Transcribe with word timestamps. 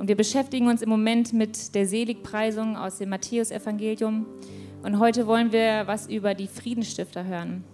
Und 0.00 0.08
wir 0.08 0.16
beschäftigen 0.16 0.68
uns 0.68 0.80
im 0.80 0.88
Moment 0.88 1.34
mit 1.34 1.74
der 1.74 1.86
Seligpreisung 1.86 2.74
aus 2.74 2.96
dem 2.96 3.10
Matthäusevangelium. 3.10 4.24
Und 4.82 4.98
heute 4.98 5.26
wollen 5.26 5.52
wir 5.52 5.86
was 5.88 6.08
über 6.08 6.32
die 6.34 6.46
Friedensstifter 6.46 7.26
hören 7.26 7.64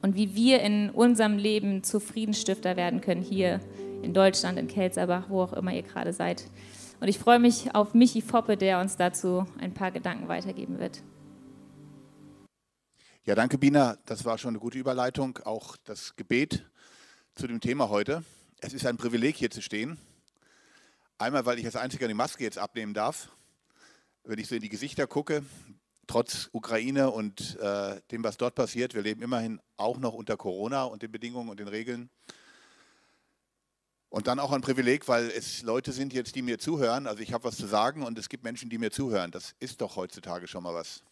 und 0.00 0.16
wie 0.16 0.34
wir 0.34 0.62
in 0.62 0.88
unserem 0.88 1.36
Leben 1.36 1.84
zu 1.84 2.00
Friedensstifter 2.00 2.76
werden 2.76 3.02
können, 3.02 3.20
hier 3.20 3.60
in 4.00 4.14
Deutschland, 4.14 4.58
in 4.58 4.66
Kelzerbach, 4.66 5.28
wo 5.28 5.42
auch 5.42 5.52
immer 5.52 5.74
ihr 5.74 5.82
gerade 5.82 6.14
seid. 6.14 6.46
Und 7.00 7.08
ich 7.08 7.18
freue 7.18 7.38
mich 7.38 7.74
auf 7.74 7.92
Michi 7.92 8.22
Foppe, 8.22 8.56
der 8.56 8.80
uns 8.80 8.96
dazu 8.96 9.44
ein 9.58 9.74
paar 9.74 9.90
Gedanken 9.90 10.26
weitergeben 10.26 10.78
wird. 10.78 11.02
Ja, 13.26 13.34
danke, 13.34 13.58
Bina. 13.58 13.98
Das 14.06 14.24
war 14.24 14.38
schon 14.38 14.52
eine 14.52 14.58
gute 14.58 14.78
Überleitung. 14.78 15.38
Auch 15.44 15.76
das 15.84 16.16
Gebet 16.16 16.64
zu 17.34 17.46
dem 17.46 17.60
Thema 17.60 17.90
heute. 17.90 18.24
Es 18.58 18.72
ist 18.72 18.86
ein 18.86 18.96
Privileg, 18.96 19.36
hier 19.36 19.50
zu 19.50 19.60
stehen. 19.60 19.98
Einmal, 21.20 21.44
weil 21.46 21.58
ich 21.58 21.66
als 21.66 21.74
Einziger 21.74 22.06
die 22.06 22.14
Maske 22.14 22.44
jetzt 22.44 22.58
abnehmen 22.58 22.94
darf. 22.94 23.32
Wenn 24.22 24.38
ich 24.38 24.46
so 24.46 24.54
in 24.54 24.60
die 24.60 24.68
Gesichter 24.68 25.08
gucke, 25.08 25.44
trotz 26.06 26.48
Ukraine 26.52 27.10
und 27.10 27.58
äh, 27.58 28.00
dem, 28.12 28.22
was 28.22 28.36
dort 28.36 28.54
passiert, 28.54 28.94
wir 28.94 29.02
leben 29.02 29.20
immerhin 29.22 29.60
auch 29.76 29.98
noch 29.98 30.14
unter 30.14 30.36
Corona 30.36 30.84
und 30.84 31.02
den 31.02 31.10
Bedingungen 31.10 31.48
und 31.48 31.58
den 31.58 31.66
Regeln. 31.66 32.08
Und 34.10 34.28
dann 34.28 34.38
auch 34.38 34.52
ein 34.52 34.60
Privileg, 34.60 35.08
weil 35.08 35.28
es 35.28 35.62
Leute 35.62 35.90
sind 35.90 36.12
jetzt, 36.12 36.36
die 36.36 36.42
mir 36.42 36.60
zuhören. 36.60 37.08
Also 37.08 37.20
ich 37.20 37.32
habe 37.32 37.42
was 37.42 37.56
zu 37.56 37.66
sagen 37.66 38.04
und 38.04 38.16
es 38.16 38.28
gibt 38.28 38.44
Menschen, 38.44 38.70
die 38.70 38.78
mir 38.78 38.92
zuhören. 38.92 39.32
Das 39.32 39.56
ist 39.58 39.80
doch 39.80 39.96
heutzutage 39.96 40.46
schon 40.46 40.62
mal 40.62 40.74
was. 40.74 41.02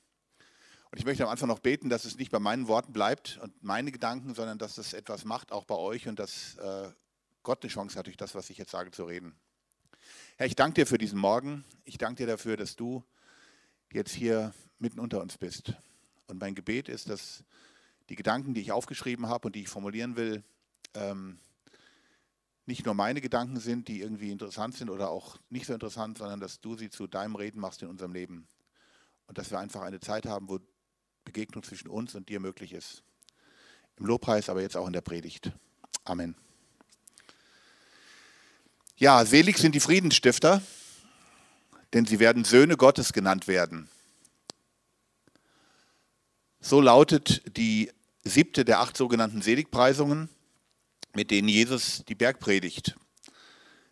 Und 0.92 1.00
ich 1.00 1.04
möchte 1.04 1.24
am 1.24 1.30
Anfang 1.30 1.48
noch 1.48 1.58
beten, 1.58 1.88
dass 1.88 2.04
es 2.04 2.16
nicht 2.16 2.30
bei 2.30 2.38
meinen 2.38 2.68
Worten 2.68 2.92
bleibt 2.92 3.40
und 3.42 3.60
meine 3.60 3.90
Gedanken, 3.90 4.36
sondern 4.36 4.56
dass 4.56 4.78
es 4.78 4.92
etwas 4.92 5.24
macht, 5.24 5.50
auch 5.50 5.64
bei 5.64 5.74
euch 5.74 6.06
und 6.06 6.20
dass 6.20 6.54
äh, 6.58 6.92
Gott 7.42 7.64
eine 7.64 7.72
Chance 7.72 7.98
hat, 7.98 8.06
durch 8.06 8.16
das, 8.16 8.36
was 8.36 8.50
ich 8.50 8.58
jetzt 8.58 8.70
sage, 8.70 8.92
zu 8.92 9.02
reden. 9.02 9.36
Herr, 10.38 10.46
ich 10.46 10.54
danke 10.54 10.82
dir 10.82 10.86
für 10.86 10.98
diesen 10.98 11.18
Morgen. 11.18 11.64
Ich 11.86 11.96
danke 11.96 12.22
dir 12.22 12.26
dafür, 12.26 12.58
dass 12.58 12.76
du 12.76 13.02
jetzt 13.90 14.12
hier 14.12 14.52
mitten 14.78 15.00
unter 15.00 15.22
uns 15.22 15.38
bist. 15.38 15.72
Und 16.26 16.38
mein 16.38 16.54
Gebet 16.54 16.90
ist, 16.90 17.08
dass 17.08 17.42
die 18.10 18.16
Gedanken, 18.16 18.52
die 18.52 18.60
ich 18.60 18.70
aufgeschrieben 18.70 19.28
habe 19.28 19.48
und 19.48 19.56
die 19.56 19.62
ich 19.62 19.68
formulieren 19.70 20.14
will, 20.16 20.44
ähm, 20.92 21.38
nicht 22.66 22.84
nur 22.84 22.92
meine 22.92 23.22
Gedanken 23.22 23.60
sind, 23.60 23.88
die 23.88 24.02
irgendwie 24.02 24.30
interessant 24.30 24.74
sind 24.74 24.90
oder 24.90 25.08
auch 25.08 25.38
nicht 25.48 25.64
so 25.64 25.72
interessant, 25.72 26.18
sondern 26.18 26.38
dass 26.38 26.60
du 26.60 26.76
sie 26.76 26.90
zu 26.90 27.06
deinem 27.06 27.36
Reden 27.36 27.58
machst 27.58 27.80
in 27.80 27.88
unserem 27.88 28.12
Leben. 28.12 28.46
Und 29.26 29.38
dass 29.38 29.50
wir 29.50 29.58
einfach 29.58 29.80
eine 29.80 30.00
Zeit 30.00 30.26
haben, 30.26 30.50
wo 30.50 30.58
Begegnung 31.24 31.62
zwischen 31.62 31.88
uns 31.88 32.14
und 32.14 32.28
dir 32.28 32.40
möglich 32.40 32.74
ist. 32.74 33.02
Im 33.96 34.04
Lobpreis, 34.04 34.50
aber 34.50 34.60
jetzt 34.60 34.76
auch 34.76 34.86
in 34.86 34.92
der 34.92 35.00
Predigt. 35.00 35.50
Amen. 36.04 36.36
Ja, 38.98 39.24
selig 39.26 39.58
sind 39.58 39.74
die 39.74 39.80
Friedensstifter, 39.80 40.62
denn 41.92 42.06
sie 42.06 42.18
werden 42.18 42.44
Söhne 42.44 42.76
Gottes 42.76 43.12
genannt 43.12 43.46
werden. 43.46 43.88
So 46.60 46.80
lautet 46.80 47.42
die 47.56 47.92
siebte 48.24 48.64
der 48.64 48.80
acht 48.80 48.96
sogenannten 48.96 49.42
Seligpreisungen 49.42 50.30
mit 51.16 51.30
denen 51.30 51.48
Jesus 51.48 52.04
die 52.06 52.14
Bergpredigt, 52.14 52.94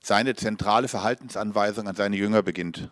seine 0.03 0.37
zentrale 0.37 0.89
Verhaltensanweisung 0.89 1.89
an 1.89 1.97
seine 1.97 2.17
Jünger 2.17 2.43
beginnt. 2.43 2.91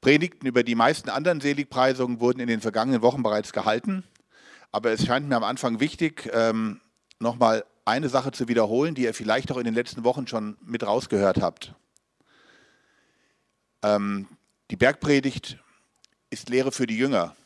Predigten 0.00 0.46
über 0.46 0.62
die 0.62 0.74
meisten 0.74 1.10
anderen 1.10 1.40
Seligpreisungen 1.40 2.20
wurden 2.20 2.40
in 2.40 2.48
den 2.48 2.60
vergangenen 2.60 3.02
Wochen 3.02 3.22
bereits 3.22 3.52
gehalten, 3.52 4.02
aber 4.72 4.90
es 4.90 5.04
scheint 5.04 5.28
mir 5.28 5.36
am 5.36 5.44
Anfang 5.44 5.78
wichtig, 5.78 6.28
ähm, 6.32 6.80
nochmal 7.18 7.64
eine 7.86 8.08
Sache 8.08 8.32
zu 8.32 8.48
wiederholen, 8.48 8.94
die 8.94 9.04
ihr 9.04 9.14
vielleicht 9.14 9.50
auch 9.52 9.56
in 9.56 9.64
den 9.64 9.74
letzten 9.74 10.04
Wochen 10.04 10.26
schon 10.26 10.56
mit 10.60 10.84
rausgehört 10.84 11.40
habt. 11.40 11.74
Ähm, 13.82 14.26
die 14.70 14.76
Bergpredigt 14.76 15.58
ist 16.30 16.48
Lehre 16.48 16.72
für 16.72 16.86
die 16.86 16.98
Jünger 16.98 17.36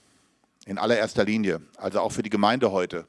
in 0.64 0.78
allererster 0.78 1.24
Linie, 1.24 1.60
also 1.76 2.00
auch 2.00 2.12
für 2.12 2.22
die 2.22 2.30
Gemeinde 2.30 2.72
heute. 2.72 3.06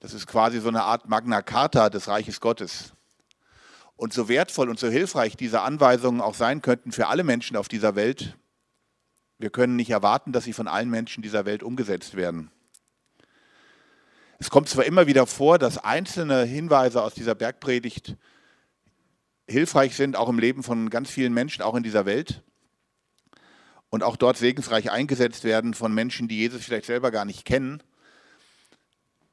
Das 0.00 0.14
ist 0.14 0.26
quasi 0.26 0.60
so 0.60 0.68
eine 0.68 0.82
Art 0.82 1.08
Magna 1.08 1.42
Carta 1.42 1.90
des 1.90 2.08
Reiches 2.08 2.40
Gottes. 2.40 2.92
Und 3.96 4.12
so 4.12 4.28
wertvoll 4.28 4.68
und 4.68 4.78
so 4.78 4.88
hilfreich 4.88 5.36
diese 5.36 5.62
Anweisungen 5.62 6.20
auch 6.20 6.34
sein 6.34 6.60
könnten 6.62 6.92
für 6.92 7.08
alle 7.08 7.24
Menschen 7.24 7.56
auf 7.56 7.68
dieser 7.68 7.94
Welt, 7.94 8.36
wir 9.38 9.50
können 9.50 9.76
nicht 9.76 9.90
erwarten, 9.90 10.32
dass 10.32 10.44
sie 10.44 10.52
von 10.52 10.68
allen 10.68 10.88
Menschen 10.88 11.22
dieser 11.22 11.44
Welt 11.44 11.62
umgesetzt 11.62 12.16
werden. 12.16 12.50
Es 14.38 14.50
kommt 14.50 14.68
zwar 14.68 14.84
immer 14.84 15.06
wieder 15.06 15.26
vor, 15.26 15.58
dass 15.58 15.78
einzelne 15.78 16.44
Hinweise 16.44 17.02
aus 17.02 17.14
dieser 17.14 17.34
Bergpredigt 17.34 18.16
hilfreich 19.48 19.96
sind, 19.96 20.16
auch 20.16 20.28
im 20.28 20.38
Leben 20.38 20.62
von 20.62 20.90
ganz 20.90 21.10
vielen 21.10 21.32
Menschen, 21.32 21.62
auch 21.62 21.74
in 21.74 21.82
dieser 21.82 22.04
Welt, 22.04 22.42
und 23.88 24.02
auch 24.02 24.16
dort 24.16 24.36
segensreich 24.36 24.90
eingesetzt 24.90 25.44
werden 25.44 25.72
von 25.72 25.94
Menschen, 25.94 26.28
die 26.28 26.38
Jesus 26.38 26.64
vielleicht 26.64 26.86
selber 26.86 27.10
gar 27.10 27.24
nicht 27.24 27.44
kennen 27.44 27.82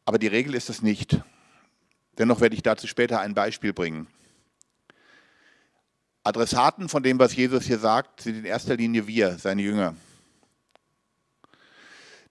aber 0.06 0.20
die 0.20 0.28
Regel 0.28 0.54
ist 0.56 0.70
es 0.70 0.82
nicht. 0.82 1.22
Dennoch 2.18 2.42
werde 2.42 2.56
ich 2.56 2.64
dazu 2.64 2.88
später 2.88 3.20
ein 3.22 3.34
Beispiel 3.34 3.74
bringen. 3.74 4.08
Adressaten 6.24 6.90
von 6.90 7.04
dem, 7.04 7.20
was 7.20 7.36
Jesus 7.36 7.66
hier 7.66 7.80
sagt, 7.80 8.22
sind 8.22 8.38
in 8.38 8.46
erster 8.46 8.76
Linie 8.76 9.08
wir, 9.08 9.38
seine 9.38 9.62
Jünger. 9.62 9.96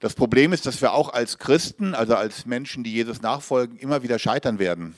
Das 0.02 0.14
Problem 0.14 0.52
ist, 0.52 0.66
dass 0.66 0.82
wir 0.82 0.92
auch 0.92 1.12
als 1.12 1.38
Christen, 1.38 1.94
also 1.94 2.16
als 2.16 2.44
Menschen, 2.44 2.84
die 2.84 2.92
Jesus 2.92 3.22
nachfolgen, 3.22 3.78
immer 3.78 4.02
wieder 4.02 4.18
scheitern 4.18 4.58
werden. 4.58 4.94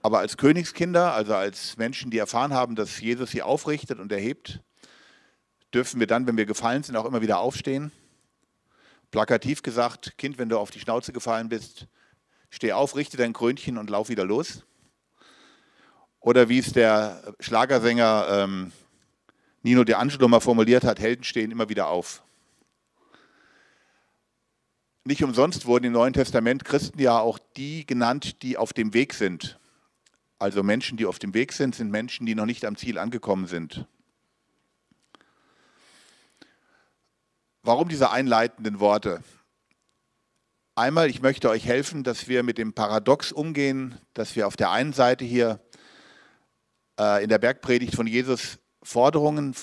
Aber 0.00 0.20
als 0.20 0.36
Königskinder, 0.36 1.12
also 1.12 1.34
als 1.34 1.76
Menschen, 1.76 2.10
die 2.10 2.18
erfahren 2.18 2.54
haben, 2.54 2.76
dass 2.76 3.00
Jesus 3.00 3.32
sie 3.32 3.42
aufrichtet 3.42 3.98
und 3.98 4.12
erhebt, 4.12 4.60
dürfen 5.74 5.98
wir 5.98 6.06
dann, 6.06 6.26
wenn 6.26 6.36
wir 6.36 6.46
gefallen 6.46 6.82
sind, 6.82 6.96
auch 6.96 7.04
immer 7.04 7.20
wieder 7.20 7.38
aufstehen 7.40 7.92
Plakativ 9.14 9.62
gesagt, 9.62 10.18
Kind, 10.18 10.38
wenn 10.38 10.48
du 10.48 10.58
auf 10.58 10.72
die 10.72 10.80
Schnauze 10.80 11.12
gefallen 11.12 11.48
bist, 11.48 11.86
steh 12.50 12.72
auf, 12.72 12.96
richte 12.96 13.16
dein 13.16 13.32
Krönchen 13.32 13.78
und 13.78 13.88
lauf 13.88 14.08
wieder 14.08 14.24
los. 14.24 14.64
Oder 16.18 16.48
wie 16.48 16.58
es 16.58 16.72
der 16.72 17.22
Schlagersänger 17.38 18.26
ähm, 18.28 18.72
Nino 19.64 19.82
De 19.82 19.94
Angelo 19.94 20.28
mal 20.28 20.40
formuliert 20.40 20.84
hat, 20.84 21.00
Helden 21.00 21.24
stehen 21.24 21.50
immer 21.50 21.70
wieder 21.70 21.88
auf. 21.88 22.22
Nicht 25.04 25.24
umsonst 25.24 25.64
wurden 25.64 25.86
im 25.86 25.92
Neuen 25.92 26.12
Testament 26.12 26.66
Christen 26.66 27.00
ja 27.00 27.18
auch 27.18 27.38
die 27.56 27.86
genannt, 27.86 28.42
die 28.42 28.58
auf 28.58 28.74
dem 28.74 28.92
Weg 28.92 29.14
sind. 29.14 29.58
Also 30.38 30.62
Menschen, 30.62 30.98
die 30.98 31.06
auf 31.06 31.18
dem 31.18 31.32
Weg 31.32 31.54
sind, 31.54 31.74
sind 31.74 31.90
Menschen, 31.90 32.26
die 32.26 32.34
noch 32.34 32.44
nicht 32.44 32.66
am 32.66 32.76
Ziel 32.76 32.98
angekommen 32.98 33.46
sind. 33.46 33.86
Warum 37.62 37.88
diese 37.88 38.10
einleitenden 38.10 38.80
Worte? 38.80 39.24
Einmal, 40.74 41.08
ich 41.08 41.22
möchte 41.22 41.48
euch 41.48 41.64
helfen, 41.64 42.04
dass 42.04 42.28
wir 42.28 42.42
mit 42.42 42.58
dem 42.58 42.74
Paradox 42.74 43.32
umgehen, 43.32 43.98
dass 44.12 44.36
wir 44.36 44.46
auf 44.46 44.56
der 44.56 44.72
einen 44.72 44.92
Seite 44.92 45.24
hier 45.24 45.58
äh, 47.00 47.22
in 47.22 47.30
der 47.30 47.38
Bergpredigt 47.38 47.94
von 47.94 48.06
Jesus 48.06 48.58
Forderungen 48.84 49.54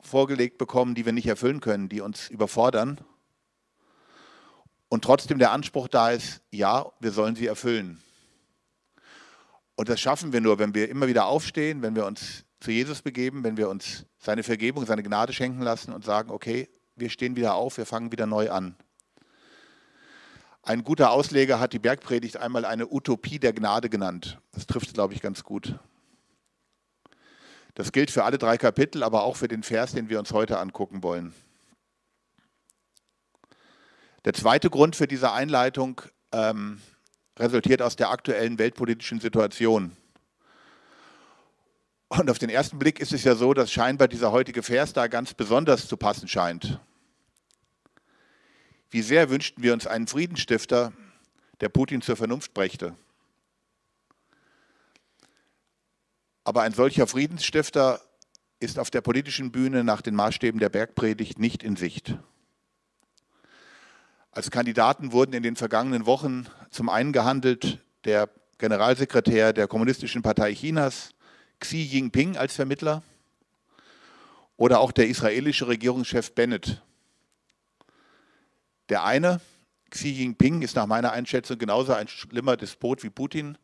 vorgelegt 0.00 0.58
bekommen, 0.58 0.94
die 0.94 1.04
wir 1.04 1.12
nicht 1.12 1.26
erfüllen 1.26 1.60
können, 1.60 1.88
die 1.88 2.00
uns 2.00 2.28
überfordern. 2.28 3.00
Und 4.88 5.02
trotzdem 5.02 5.38
der 5.38 5.50
Anspruch 5.50 5.88
da 5.88 6.10
ist, 6.10 6.42
ja, 6.50 6.86
wir 7.00 7.10
sollen 7.10 7.34
sie 7.34 7.46
erfüllen. 7.46 8.00
Und 9.74 9.88
das 9.88 10.00
schaffen 10.00 10.32
wir 10.32 10.40
nur, 10.40 10.58
wenn 10.58 10.74
wir 10.74 10.88
immer 10.88 11.08
wieder 11.08 11.26
aufstehen, 11.26 11.82
wenn 11.82 11.96
wir 11.96 12.06
uns 12.06 12.44
zu 12.60 12.70
Jesus 12.70 13.02
begeben, 13.02 13.44
wenn 13.44 13.56
wir 13.56 13.68
uns 13.68 14.06
seine 14.18 14.42
Vergebung, 14.42 14.86
seine 14.86 15.02
Gnade 15.02 15.32
schenken 15.32 15.60
lassen 15.62 15.92
und 15.92 16.04
sagen, 16.04 16.30
okay, 16.30 16.68
wir 16.94 17.10
stehen 17.10 17.36
wieder 17.36 17.54
auf, 17.54 17.76
wir 17.76 17.86
fangen 17.86 18.12
wieder 18.12 18.26
neu 18.26 18.50
an. 18.50 18.76
Ein 20.62 20.82
guter 20.82 21.10
Ausleger 21.10 21.60
hat 21.60 21.72
die 21.72 21.78
Bergpredigt 21.78 22.38
einmal 22.38 22.64
eine 22.64 22.88
Utopie 22.90 23.38
der 23.38 23.52
Gnade 23.52 23.88
genannt. 23.88 24.40
Das 24.52 24.66
trifft, 24.66 24.94
glaube 24.94 25.14
ich, 25.14 25.22
ganz 25.22 25.44
gut. 25.44 25.78
Das 27.76 27.92
gilt 27.92 28.10
für 28.10 28.24
alle 28.24 28.38
drei 28.38 28.56
Kapitel, 28.56 29.02
aber 29.02 29.22
auch 29.22 29.36
für 29.36 29.48
den 29.48 29.62
Vers, 29.62 29.92
den 29.92 30.08
wir 30.08 30.18
uns 30.18 30.32
heute 30.32 30.58
angucken 30.58 31.02
wollen. 31.02 31.34
Der 34.24 34.32
zweite 34.32 34.70
Grund 34.70 34.96
für 34.96 35.06
diese 35.06 35.32
Einleitung 35.32 36.00
ähm, 36.32 36.80
resultiert 37.38 37.82
aus 37.82 37.94
der 37.94 38.08
aktuellen 38.08 38.58
weltpolitischen 38.58 39.20
Situation. 39.20 39.94
Und 42.08 42.30
auf 42.30 42.38
den 42.38 42.48
ersten 42.48 42.78
Blick 42.78 42.98
ist 42.98 43.12
es 43.12 43.24
ja 43.24 43.34
so, 43.34 43.52
dass 43.52 43.70
scheinbar 43.70 44.08
dieser 44.08 44.32
heutige 44.32 44.62
Vers 44.62 44.94
da 44.94 45.06
ganz 45.06 45.34
besonders 45.34 45.86
zu 45.86 45.98
passen 45.98 46.28
scheint. 46.28 46.80
Wie 48.88 49.02
sehr 49.02 49.28
wünschten 49.28 49.62
wir 49.62 49.74
uns 49.74 49.86
einen 49.86 50.06
Friedensstifter, 50.06 50.94
der 51.60 51.68
Putin 51.68 52.00
zur 52.00 52.16
Vernunft 52.16 52.54
brächte. 52.54 52.96
Aber 56.46 56.62
ein 56.62 56.72
solcher 56.72 57.08
Friedensstifter 57.08 58.00
ist 58.60 58.78
auf 58.78 58.88
der 58.88 59.00
politischen 59.00 59.50
Bühne 59.50 59.82
nach 59.82 60.00
den 60.00 60.14
Maßstäben 60.14 60.60
der 60.60 60.68
Bergpredigt 60.68 61.40
nicht 61.40 61.64
in 61.64 61.74
Sicht. 61.74 62.14
Als 64.30 64.52
Kandidaten 64.52 65.10
wurden 65.10 65.32
in 65.32 65.42
den 65.42 65.56
vergangenen 65.56 66.06
Wochen 66.06 66.46
zum 66.70 66.88
einen 66.88 67.12
gehandelt 67.12 67.80
der 68.04 68.30
Generalsekretär 68.58 69.52
der 69.54 69.66
Kommunistischen 69.66 70.22
Partei 70.22 70.54
Chinas, 70.54 71.16
Xi 71.58 71.82
Jinping 71.82 72.36
als 72.36 72.54
Vermittler 72.54 73.02
oder 74.56 74.78
auch 74.78 74.92
der 74.92 75.08
israelische 75.08 75.66
Regierungschef 75.66 76.32
Bennett. 76.32 76.80
Der 78.88 79.02
eine, 79.02 79.40
Xi 79.90 80.10
Jinping, 80.10 80.62
ist 80.62 80.76
nach 80.76 80.86
meiner 80.86 81.10
Einschätzung 81.10 81.58
genauso 81.58 81.92
ein 81.92 82.06
schlimmer 82.06 82.56
Despot 82.56 83.02
wie 83.02 83.10
Putin. 83.10 83.58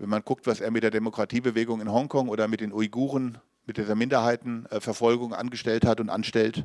Wenn 0.00 0.08
man 0.08 0.24
guckt, 0.24 0.46
was 0.46 0.62
er 0.62 0.70
mit 0.70 0.82
der 0.82 0.90
Demokratiebewegung 0.90 1.82
in 1.82 1.92
Hongkong 1.92 2.30
oder 2.30 2.48
mit 2.48 2.62
den 2.62 2.72
Uiguren, 2.72 3.36
mit 3.66 3.76
dieser 3.76 3.94
Minderheitenverfolgung 3.94 5.34
angestellt 5.34 5.84
hat 5.84 6.00
und 6.00 6.08
anstellt. 6.08 6.64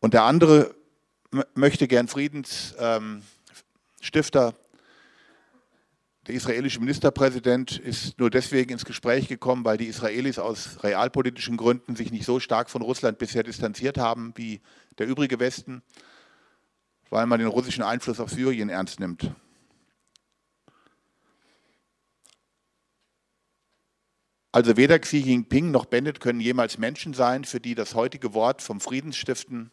Und 0.00 0.14
der 0.14 0.24
andere 0.24 0.74
möchte 1.54 1.86
gern 1.86 2.08
Friedensstifter. 2.08 3.22
Der 6.26 6.34
israelische 6.34 6.80
Ministerpräsident 6.80 7.78
ist 7.78 8.18
nur 8.18 8.28
deswegen 8.28 8.72
ins 8.72 8.84
Gespräch 8.84 9.28
gekommen, 9.28 9.64
weil 9.64 9.78
die 9.78 9.86
Israelis 9.86 10.40
aus 10.40 10.82
realpolitischen 10.82 11.56
Gründen 11.56 11.94
sich 11.94 12.10
nicht 12.10 12.24
so 12.24 12.40
stark 12.40 12.68
von 12.68 12.82
Russland 12.82 13.18
bisher 13.18 13.44
distanziert 13.44 13.96
haben 13.96 14.32
wie 14.34 14.60
der 14.98 15.06
übrige 15.06 15.38
Westen, 15.38 15.82
weil 17.10 17.26
man 17.26 17.38
den 17.38 17.48
russischen 17.48 17.84
Einfluss 17.84 18.18
auf 18.18 18.30
Syrien 18.30 18.70
ernst 18.70 18.98
nimmt. 18.98 19.32
Also 24.52 24.76
weder 24.76 24.98
Xi 24.98 25.18
Jinping 25.18 25.70
noch 25.70 25.84
Bennett 25.84 26.18
können 26.18 26.40
jemals 26.40 26.76
Menschen 26.76 27.14
sein, 27.14 27.44
für 27.44 27.60
die 27.60 27.76
das 27.76 27.94
heutige 27.94 28.34
Wort 28.34 28.62
vom 28.62 28.80
Friedensstiften 28.80 29.70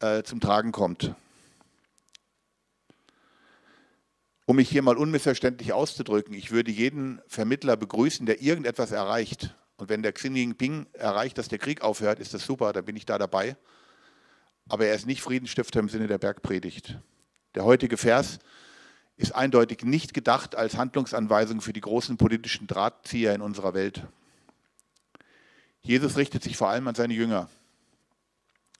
äh, 0.00 0.22
zum 0.22 0.40
Tragen 0.40 0.70
kommt. 0.70 1.14
Um 4.44 4.56
mich 4.56 4.68
hier 4.68 4.82
mal 4.82 4.98
unmissverständlich 4.98 5.72
auszudrücken, 5.72 6.34
ich 6.34 6.50
würde 6.50 6.70
jeden 6.70 7.22
Vermittler 7.26 7.76
begrüßen, 7.76 8.26
der 8.26 8.42
irgendetwas 8.42 8.90
erreicht. 8.90 9.56
Und 9.76 9.88
wenn 9.88 10.02
der 10.02 10.12
Xi 10.12 10.28
Jinping 10.28 10.86
erreicht, 10.92 11.38
dass 11.38 11.48
der 11.48 11.58
Krieg 11.58 11.80
aufhört, 11.80 12.18
ist 12.18 12.34
das 12.34 12.44
super, 12.44 12.74
dann 12.74 12.84
bin 12.84 12.96
ich 12.96 13.06
da 13.06 13.16
dabei. 13.16 13.56
Aber 14.68 14.84
er 14.86 14.94
ist 14.94 15.06
nicht 15.06 15.22
Friedensstifter 15.22 15.80
im 15.80 15.88
Sinne 15.88 16.06
der 16.06 16.18
Bergpredigt. 16.18 16.98
Der 17.54 17.64
heutige 17.64 17.96
Vers 17.96 18.40
ist 19.20 19.34
eindeutig 19.34 19.84
nicht 19.84 20.14
gedacht 20.14 20.56
als 20.56 20.78
Handlungsanweisung 20.78 21.60
für 21.60 21.74
die 21.74 21.82
großen 21.82 22.16
politischen 22.16 22.66
Drahtzieher 22.66 23.34
in 23.34 23.42
unserer 23.42 23.74
Welt. 23.74 24.02
Jesus 25.82 26.16
richtet 26.16 26.42
sich 26.42 26.56
vor 26.56 26.70
allem 26.70 26.88
an 26.88 26.94
seine 26.94 27.12
Jünger. 27.12 27.50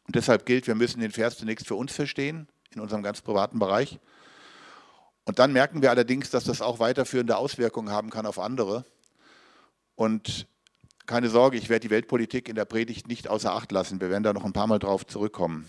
Und 0.07 0.17
deshalb 0.17 0.47
gilt, 0.47 0.67
wir 0.67 0.75
müssen 0.75 1.01
den 1.01 1.13
Vers 1.13 1.37
zunächst 1.37 1.67
für 1.67 1.75
uns 1.75 1.93
verstehen, 1.93 2.49
in 2.75 2.81
unserem 2.81 3.03
ganz 3.03 3.21
privaten 3.21 3.59
Bereich. 3.59 3.99
Und 5.25 5.39
dann 5.39 5.53
merken 5.53 5.83
wir 5.83 5.91
allerdings, 5.91 6.31
dass 6.31 6.45
das 6.45 6.63
auch 6.63 6.79
weiterführende 6.79 7.37
Auswirkungen 7.37 7.91
haben 7.91 8.09
kann 8.09 8.25
auf 8.25 8.39
andere. 8.39 8.87
Und 9.95 10.47
keine 11.05 11.29
Sorge, 11.29 11.59
ich 11.59 11.69
werde 11.69 11.87
die 11.87 11.91
Weltpolitik 11.91 12.49
in 12.49 12.55
der 12.55 12.65
Predigt 12.65 13.09
nicht 13.09 13.29
außer 13.29 13.53
Acht 13.53 13.73
lassen. 13.73 14.01
Wir 14.01 14.09
werden 14.09 14.23
da 14.23 14.33
noch 14.33 14.47
ein 14.47 14.55
paar 14.55 14.67
Mal 14.67 14.79
drauf 14.79 15.07
zurückkommen. 15.07 15.69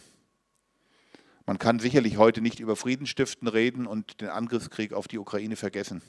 Man 1.46 1.58
kann 1.60 1.80
sicherlich 1.80 2.18
heute 2.18 2.42
nicht 2.42 2.60
über 2.60 2.76
Friedensstiften 2.76 3.48
reden 3.48 3.88
und 3.88 4.22
den 4.22 4.30
Angriffskrieg 4.30 4.94
auf 4.94 5.08
die 5.08 5.18
Ukraine 5.18 5.56
vergessen. 5.56 6.02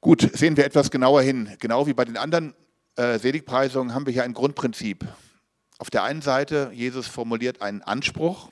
Gut, 0.00 0.30
sehen 0.32 0.56
wir 0.56 0.64
etwas 0.64 0.90
genauer 0.90 1.22
hin. 1.22 1.56
Genau 1.58 1.86
wie 1.86 1.94
bei 1.94 2.04
den 2.04 2.16
anderen 2.16 2.54
äh, 2.96 3.18
Seligpreisungen 3.18 3.94
haben 3.94 4.06
wir 4.06 4.12
hier 4.12 4.24
ein 4.24 4.34
Grundprinzip. 4.34 5.04
Auf 5.78 5.90
der 5.90 6.02
einen 6.02 6.22
Seite, 6.22 6.70
Jesus 6.72 7.06
formuliert 7.06 7.62
einen 7.62 7.82
Anspruch, 7.82 8.50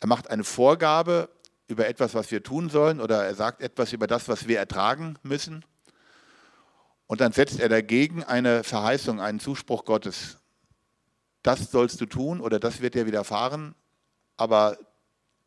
er 0.00 0.08
macht 0.08 0.30
eine 0.30 0.44
Vorgabe 0.44 1.28
über 1.68 1.86
etwas, 1.86 2.14
was 2.14 2.30
wir 2.30 2.42
tun 2.42 2.70
sollen, 2.70 3.00
oder 3.00 3.24
er 3.24 3.34
sagt 3.34 3.60
etwas 3.60 3.92
über 3.92 4.06
das, 4.06 4.28
was 4.28 4.48
wir 4.48 4.58
ertragen 4.58 5.16
müssen. 5.22 5.64
Und 7.06 7.20
dann 7.20 7.32
setzt 7.32 7.60
er 7.60 7.68
dagegen 7.68 8.24
eine 8.24 8.64
Verheißung, 8.64 9.20
einen 9.20 9.40
Zuspruch 9.40 9.84
Gottes. 9.84 10.39
Das 11.42 11.70
sollst 11.70 12.00
du 12.00 12.06
tun 12.06 12.40
oder 12.40 12.60
das 12.60 12.80
wird 12.80 12.94
dir 12.94 13.06
widerfahren, 13.06 13.74
aber 14.36 14.78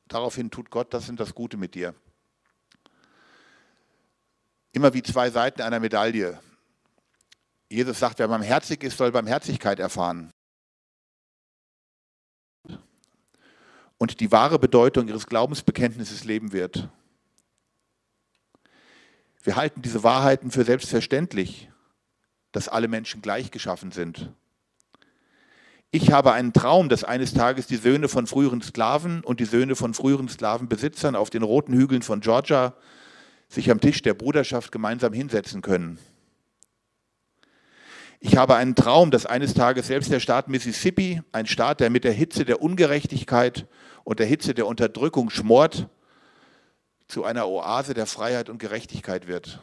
daraufhin 0.07 0.49
tut 0.49 0.69
Gott 0.69 0.93
das 0.93 1.05
sind 1.05 1.19
das 1.19 1.35
Gute 1.35 1.57
mit 1.57 1.75
dir. 1.75 1.93
Immer 4.71 4.93
wie 4.93 5.03
zwei 5.03 5.29
Seiten 5.29 5.61
einer 5.61 5.79
Medaille. 5.79 6.39
Jesus 7.69 7.99
sagt, 7.99 8.19
wer 8.19 8.27
barmherzig 8.27 8.83
ist, 8.83 8.97
soll 8.97 9.11
Barmherzigkeit 9.11 9.79
erfahren. 9.79 10.31
Und 13.97 14.19
die 14.19 14.31
wahre 14.31 14.59
Bedeutung 14.59 15.07
ihres 15.07 15.27
Glaubensbekenntnisses 15.27 16.23
leben 16.23 16.51
wird. 16.51 16.89
Wir 19.43 19.55
halten 19.55 19.81
diese 19.81 20.03
Wahrheiten 20.03 20.51
für 20.51 20.63
selbstverständlich, 20.63 21.69
dass 22.51 22.67
alle 22.67 22.87
Menschen 22.87 23.21
gleich 23.21 23.51
geschaffen 23.51 23.91
sind. 23.91 24.31
Ich 25.95 26.11
habe 26.11 26.33
einen 26.33 26.53
Traum, 26.53 26.89
dass 26.89 27.03
eines 27.03 27.35
Tages 27.35 27.67
die 27.67 27.75
Söhne 27.75 28.07
von 28.07 28.25
früheren 28.25 28.63
Sklaven 28.63 29.23
und 29.23 29.39
die 29.39 29.45
Söhne 29.45 29.75
von 29.75 29.93
früheren 29.93 30.27
Sklavenbesitzern 30.27 31.15
auf 31.15 31.29
den 31.29 31.43
roten 31.43 31.71
Hügeln 31.71 32.01
von 32.01 32.19
Georgia 32.19 32.73
sich 33.47 33.69
am 33.69 33.79
Tisch 33.79 34.01
der 34.01 34.15
Bruderschaft 34.15 34.71
gemeinsam 34.71 35.13
hinsetzen 35.13 35.61
können. 35.61 35.99
Ich 38.19 38.37
habe 38.37 38.55
einen 38.55 38.73
Traum, 38.73 39.11
dass 39.11 39.27
eines 39.27 39.53
Tages 39.53 39.85
selbst 39.85 40.11
der 40.11 40.19
Staat 40.19 40.49
Mississippi, 40.49 41.21
ein 41.31 41.45
Staat, 41.45 41.79
der 41.79 41.91
mit 41.91 42.05
der 42.05 42.13
Hitze 42.13 42.43
der 42.43 42.63
Ungerechtigkeit 42.63 43.67
und 44.03 44.17
der 44.17 44.25
Hitze 44.25 44.55
der 44.55 44.65
Unterdrückung 44.65 45.29
schmort, 45.29 45.89
zu 47.07 47.23
einer 47.23 47.47
Oase 47.47 47.93
der 47.93 48.07
Freiheit 48.07 48.49
und 48.49 48.57
Gerechtigkeit 48.57 49.27
wird. 49.27 49.61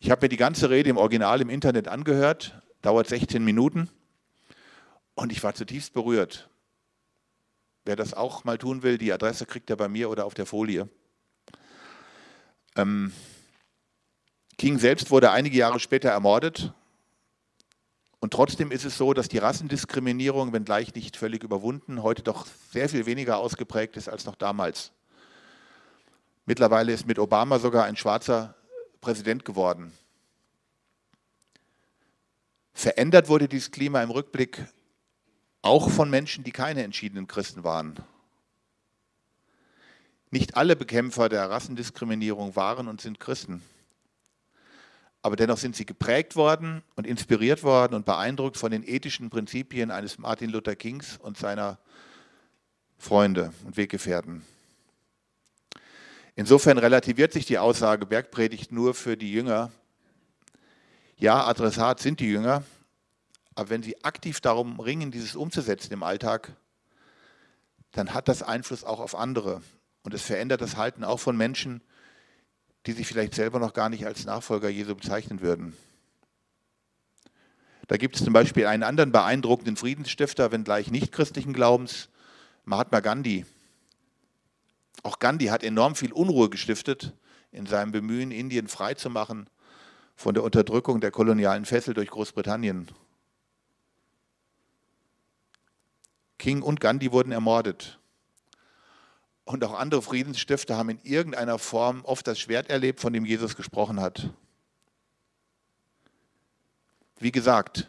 Ich 0.00 0.10
habe 0.10 0.24
mir 0.24 0.30
die 0.30 0.36
ganze 0.36 0.68
Rede 0.68 0.90
im 0.90 0.96
Original 0.96 1.40
im 1.40 1.48
Internet 1.48 1.86
angehört, 1.86 2.60
dauert 2.80 3.06
16 3.06 3.44
Minuten 3.44 3.88
und 5.14 5.32
ich 5.32 5.42
war 5.42 5.54
zutiefst 5.54 5.92
berührt. 5.92 6.48
Wer 7.84 7.96
das 7.96 8.14
auch 8.14 8.44
mal 8.44 8.58
tun 8.58 8.82
will, 8.82 8.98
die 8.98 9.12
Adresse 9.12 9.46
kriegt 9.46 9.68
er 9.70 9.76
bei 9.76 9.88
mir 9.88 10.08
oder 10.08 10.24
auf 10.24 10.34
der 10.34 10.46
Folie. 10.46 10.88
Ähm, 12.76 13.12
King 14.56 14.78
selbst 14.78 15.10
wurde 15.10 15.30
einige 15.32 15.56
Jahre 15.56 15.80
später 15.80 16.10
ermordet. 16.10 16.72
Und 18.20 18.32
trotzdem 18.32 18.70
ist 18.70 18.84
es 18.84 18.96
so, 18.96 19.14
dass 19.14 19.28
die 19.28 19.38
Rassendiskriminierung, 19.38 20.52
wenngleich 20.52 20.94
nicht 20.94 21.16
völlig 21.16 21.42
überwunden, 21.42 22.04
heute 22.04 22.22
doch 22.22 22.46
sehr 22.70 22.88
viel 22.88 23.04
weniger 23.04 23.38
ausgeprägt 23.38 23.96
ist 23.96 24.08
als 24.08 24.24
noch 24.24 24.36
damals. 24.36 24.92
Mittlerweile 26.46 26.92
ist 26.92 27.06
mit 27.06 27.18
Obama 27.18 27.58
sogar 27.58 27.84
ein 27.84 27.96
schwarzer 27.96 28.54
Präsident 29.00 29.44
geworden. 29.44 29.92
Verändert 32.72 33.28
wurde 33.28 33.48
dieses 33.48 33.72
Klima 33.72 34.02
im 34.02 34.10
Rückblick 34.10 34.64
auch 35.62 35.90
von 35.90 36.10
Menschen, 36.10 36.44
die 36.44 36.52
keine 36.52 36.82
entschiedenen 36.82 37.26
Christen 37.26 37.64
waren. 37.64 37.94
Nicht 40.30 40.56
alle 40.56 40.76
Bekämpfer 40.76 41.28
der 41.28 41.48
Rassendiskriminierung 41.48 42.56
waren 42.56 42.88
und 42.88 43.00
sind 43.00 43.20
Christen 43.20 43.62
aber 45.22 45.36
dennoch 45.36 45.56
sind 45.56 45.76
sie 45.76 45.86
geprägt 45.86 46.34
worden 46.34 46.82
und 46.96 47.06
inspiriert 47.06 47.62
worden 47.62 47.94
und 47.94 48.04
beeindruckt 48.04 48.56
von 48.56 48.72
den 48.72 48.86
ethischen 48.86 49.30
Prinzipien 49.30 49.92
eines 49.92 50.18
Martin 50.18 50.50
Luther 50.50 50.74
Kings 50.74 51.16
und 51.16 51.38
seiner 51.38 51.78
Freunde 52.98 53.52
und 53.64 53.76
Weggefährten. 53.76 54.44
Insofern 56.34 56.78
relativiert 56.78 57.32
sich 57.32 57.46
die 57.46 57.58
Aussage 57.58 58.04
Bergpredigt 58.04 58.72
nur 58.72 58.94
für 58.94 59.16
die 59.16 59.32
Jünger. 59.32 59.70
Ja, 61.18 61.46
Adressat 61.46 62.00
sind 62.00 62.18
die 62.18 62.28
Jünger, 62.28 62.64
aber 63.54 63.70
wenn 63.70 63.82
sie 63.82 64.02
aktiv 64.04 64.40
darum 64.40 64.80
ringen, 64.80 65.10
dieses 65.10 65.36
umzusetzen 65.36 65.92
im 65.92 66.02
Alltag, 66.02 66.56
dann 67.92 68.14
hat 68.14 68.28
das 68.28 68.42
Einfluss 68.42 68.84
auch 68.84 69.00
auf 69.00 69.14
andere. 69.14 69.62
Und 70.02 70.14
es 70.14 70.22
verändert 70.22 70.60
das 70.60 70.76
Halten 70.76 71.04
auch 71.04 71.20
von 71.20 71.36
Menschen, 71.36 71.82
die 72.86 72.92
sich 72.92 73.06
vielleicht 73.06 73.34
selber 73.34 73.58
noch 73.58 73.74
gar 73.74 73.88
nicht 73.88 74.06
als 74.06 74.24
Nachfolger 74.24 74.68
Jesu 74.68 74.94
bezeichnen 74.94 75.40
würden. 75.40 75.76
Da 77.88 77.96
gibt 77.96 78.16
es 78.16 78.24
zum 78.24 78.32
Beispiel 78.32 78.66
einen 78.66 78.82
anderen 78.82 79.12
beeindruckenden 79.12 79.76
Friedensstifter, 79.76 80.50
wenngleich 80.50 80.90
nicht 80.90 81.12
christlichen 81.12 81.52
Glaubens, 81.52 82.08
Mahatma 82.64 83.00
Gandhi. 83.00 83.44
Auch 85.02 85.18
Gandhi 85.18 85.46
hat 85.46 85.62
enorm 85.62 85.94
viel 85.94 86.12
Unruhe 86.12 86.48
gestiftet 86.48 87.12
in 87.50 87.66
seinem 87.66 87.92
Bemühen, 87.92 88.30
Indien 88.30 88.68
freizumachen 88.68 89.48
von 90.16 90.34
der 90.34 90.44
Unterdrückung 90.44 91.00
der 91.00 91.10
kolonialen 91.10 91.64
Fessel 91.64 91.92
durch 91.92 92.08
Großbritannien. 92.08 92.88
King 96.42 96.62
und 96.62 96.80
Gandhi 96.80 97.12
wurden 97.12 97.30
ermordet 97.30 98.00
und 99.44 99.62
auch 99.62 99.74
andere 99.74 100.02
Friedensstifter 100.02 100.76
haben 100.76 100.88
in 100.88 100.98
irgendeiner 101.04 101.56
Form 101.56 102.04
oft 102.04 102.26
das 102.26 102.40
Schwert 102.40 102.68
erlebt, 102.68 102.98
von 102.98 103.12
dem 103.12 103.24
Jesus 103.24 103.54
gesprochen 103.54 104.00
hat. 104.00 104.28
Wie 107.20 107.30
gesagt, 107.30 107.88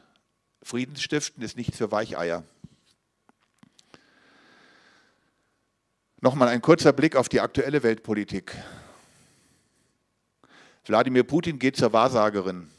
Friedensstiften 0.62 1.42
ist 1.42 1.58
nichts 1.58 1.80
für 1.80 1.92
Weicheier. 1.92 2.44
Nochmal 6.22 6.50
ein 6.50 6.62
kurzer 6.62 6.94
Blick 6.94 7.16
auf 7.16 7.30
die 7.30 7.42
aktuelle 7.42 7.82
Weltpolitik. 7.82 8.56
Wladimir 10.86 11.24
Putin 11.24 11.58
geht 11.58 11.76
zur 11.76 11.92
Wahrsagerin. 11.92 12.70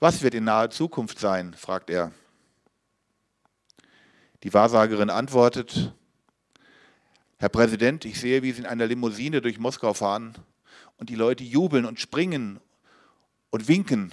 Was 0.00 0.22
wird 0.22 0.34
in 0.34 0.42
naher 0.42 0.70
Zukunft 0.70 1.20
sein? 1.20 1.54
fragt 1.54 1.88
er. 1.88 2.10
Die 4.42 4.52
Wahrsagerin 4.52 5.10
antwortet, 5.10 5.94
Herr 7.38 7.48
Präsident, 7.48 8.04
ich 8.04 8.20
sehe, 8.20 8.42
wie 8.42 8.50
Sie 8.52 8.60
in 8.60 8.66
einer 8.66 8.86
Limousine 8.86 9.40
durch 9.40 9.58
Moskau 9.58 9.94
fahren 9.94 10.34
und 10.96 11.10
die 11.10 11.14
Leute 11.14 11.44
jubeln 11.44 11.84
und 11.84 12.00
springen 12.00 12.60
und 13.50 13.68
winken. 13.68 14.12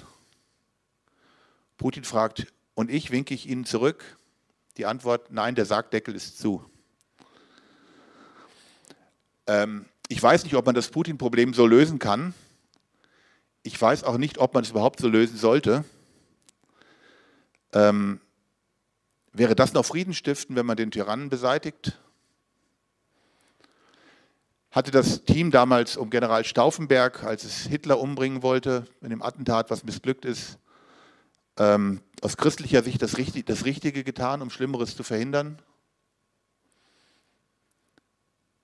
Putin 1.78 2.04
fragt, 2.04 2.48
und 2.76 2.92
ich 2.92 3.10
winke 3.10 3.34
ich 3.34 3.48
Ihnen 3.48 3.66
zurück? 3.66 4.20
Die 4.78 4.86
Antwort, 4.86 5.32
nein, 5.32 5.56
der 5.56 5.66
Sargdeckel 5.66 6.16
ist 6.16 6.38
zu. 6.38 6.64
Ähm, 9.48 9.86
ich 10.10 10.22
weiß 10.22 10.44
nicht, 10.44 10.56
ob 10.56 10.66
man 10.66 10.76
das 10.76 10.90
Putin-Problem 10.90 11.54
so 11.54 11.66
lösen 11.66 11.98
kann. 11.98 12.36
Ich 13.64 13.82
weiß 13.82 14.04
auch 14.04 14.18
nicht, 14.18 14.38
ob 14.38 14.54
man 14.54 14.64
es 14.64 14.70
überhaupt 14.70 15.00
so 15.00 15.08
lösen 15.08 15.38
sollte. 15.38 15.84
Ähm, 17.74 18.22
wäre 19.34 19.56
das 19.56 19.74
noch 19.74 19.86
Frieden 19.86 20.14
stiften, 20.14 20.56
wenn 20.56 20.66
man 20.66 20.78
den 20.78 20.92
Tyrannen 20.92 21.30
beseitigt? 21.30 22.00
Hatte 24.72 24.92
das 24.92 25.24
Team 25.24 25.52
damals 25.52 25.98
um 25.98 26.10
General 26.10 26.46
Stauffenberg, 26.46 27.24
als 27.24 27.44
es 27.44 27.62
Hitler 27.64 28.00
umbringen 28.00 28.44
wollte, 28.44 28.86
in 29.02 29.10
dem 29.10 29.22
Attentat, 29.22 29.72
was 29.72 29.84
missglückt 29.84 30.26
ist, 30.26 30.60
ähm, 31.58 32.02
aus 32.22 32.38
christlicher 32.38 32.84
Sicht 32.84 33.02
das, 33.02 33.18
Richtig 33.18 33.46
das 33.46 33.66
Richtige 33.66 34.04
getan, 34.04 34.42
um 34.42 34.50
Schlimmeres 34.50 34.96
zu 34.96 35.04
verhindern? 35.04 35.62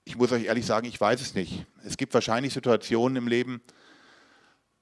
Ich 0.03 0.15
muss 0.15 0.31
euch 0.31 0.45
ehrlich 0.45 0.65
sagen, 0.65 0.87
ich 0.87 1.01
weiß 1.01 1.19
es 1.21 1.33
nicht. 1.33 1.65
Es 1.83 1.97
gibt 1.97 2.13
wahrscheinlich 2.13 2.53
Situationen 2.53 3.17
im 3.17 3.27
Leben, 3.27 3.61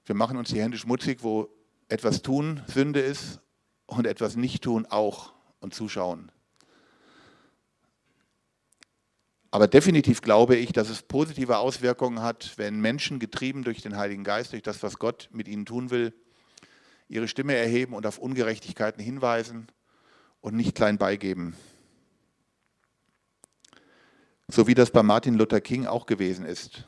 wir 0.06 0.14
machen 0.14 0.36
uns 0.36 0.50
die 0.50 0.60
Hände 0.60 0.76
schmutzig, 0.76 1.22
wo 1.22 1.48
etwas 1.88 2.20
tun 2.20 2.62
Sünde 2.66 3.00
ist 3.00 3.40
und 3.86 4.06
etwas 4.06 4.36
nicht 4.36 4.62
tun 4.62 4.86
auch 4.86 5.33
und 5.64 5.74
zuschauen. 5.74 6.30
Aber 9.50 9.66
definitiv 9.66 10.20
glaube 10.20 10.56
ich, 10.56 10.72
dass 10.72 10.88
es 10.88 11.02
positive 11.02 11.58
Auswirkungen 11.58 12.22
hat, 12.22 12.52
wenn 12.56 12.80
Menschen 12.80 13.18
getrieben 13.18 13.64
durch 13.64 13.82
den 13.82 13.96
Heiligen 13.96 14.22
Geist, 14.22 14.52
durch 14.52 14.62
das, 14.62 14.82
was 14.82 14.98
Gott 14.98 15.28
mit 15.32 15.48
ihnen 15.48 15.66
tun 15.66 15.90
will, 15.90 16.12
ihre 17.08 17.26
Stimme 17.28 17.54
erheben 17.54 17.94
und 17.94 18.06
auf 18.06 18.18
Ungerechtigkeiten 18.18 19.02
hinweisen 19.02 19.66
und 20.40 20.54
nicht 20.54 20.76
klein 20.76 20.98
beigeben 20.98 21.56
so 24.48 24.66
wie 24.66 24.74
das 24.74 24.90
bei 24.90 25.02
Martin 25.02 25.34
Luther 25.34 25.60
King 25.60 25.86
auch 25.86 26.06
gewesen 26.06 26.44
ist. 26.44 26.86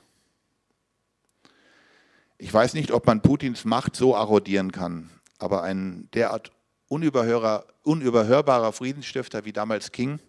Ich 2.38 2.52
weiß 2.52 2.75
nicht, 2.75 2.90
ob 2.90 3.06
man 3.06 3.23
Putins 3.23 3.64
Macht 3.64 3.97
so 3.97 4.14
arrodieren 4.14 4.73
kann, 4.73 5.11
aber 5.38 5.62
ein 5.62 6.09
derart 6.12 6.52
unüberhörbarer 6.88 8.73
Friedensstifter 8.73 9.45
wie 9.45 9.52
damals 9.52 9.93
King 9.93 10.21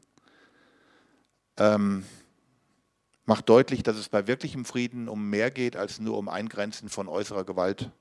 ähm, 1.58 2.06
macht 3.26 3.50
deutlich, 3.50 3.84
dass 3.84 3.98
es 3.98 4.10
bei 4.10 4.28
wirklichem 4.28 4.66
Frieden 4.66 5.10
um 5.10 5.30
mehr 5.30 5.52
geht 5.52 5.76
als 5.76 6.00
nur 6.00 6.18
um 6.18 6.30
Eingrenzen 6.30 6.90
von 6.90 7.08
äußerer 7.08 7.44
Gewalt. 7.44 7.92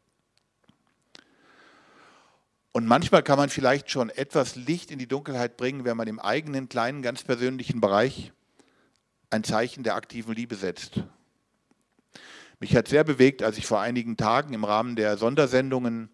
Und 2.73 2.87
manchmal 2.87 3.23
kann 3.23 3.39
man 3.39 3.49
vielleicht 3.49 3.91
schon 3.91 4.11
etwas 4.11 4.55
Licht 4.55 4.91
in 4.91 4.99
die 4.99 5.09
Dunkelheit 5.09 5.57
bringen, 5.57 5.85
wenn 5.85 5.97
man 5.97 6.09
im 6.09 6.21
eigenen 6.21 6.69
kleinen, 6.69 7.03
ganz 7.03 7.25
persönlichen 7.25 7.81
Bereich 7.81 8.33
ein 9.31 9.45
Zeichen 9.45 9.83
der 9.83 9.95
aktiven 9.95 10.35
Liebe 10.35 10.55
setzt. 10.57 11.03
Mich 12.61 12.77
hat 12.77 12.89
sehr 12.89 13.03
bewegt, 13.03 13.43
als 13.43 13.59
ich 13.59 13.67
vor 13.67 13.81
einigen 13.81 14.17
Tagen 14.17 14.55
im 14.55 14.65
Rahmen 14.65 14.95
der 14.95 15.17
Sondersendungen 15.17 16.11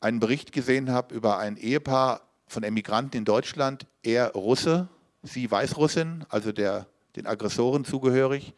einen 0.00 0.20
Bericht 0.20 0.52
gesehen 0.52 0.90
habe 0.90 1.14
über 1.14 1.38
ein 1.38 1.56
Ehepaar 1.56 2.22
von 2.46 2.62
Emigranten 2.62 3.16
in 3.16 3.24
Deutschland, 3.24 3.86
er 4.02 4.32
Russe, 4.32 4.88
sie 5.22 5.50
Weißrussin, 5.50 6.24
also 6.28 6.52
der, 6.52 6.86
den 7.16 7.26
Aggressoren 7.26 7.84
zugehörig, 7.84 8.54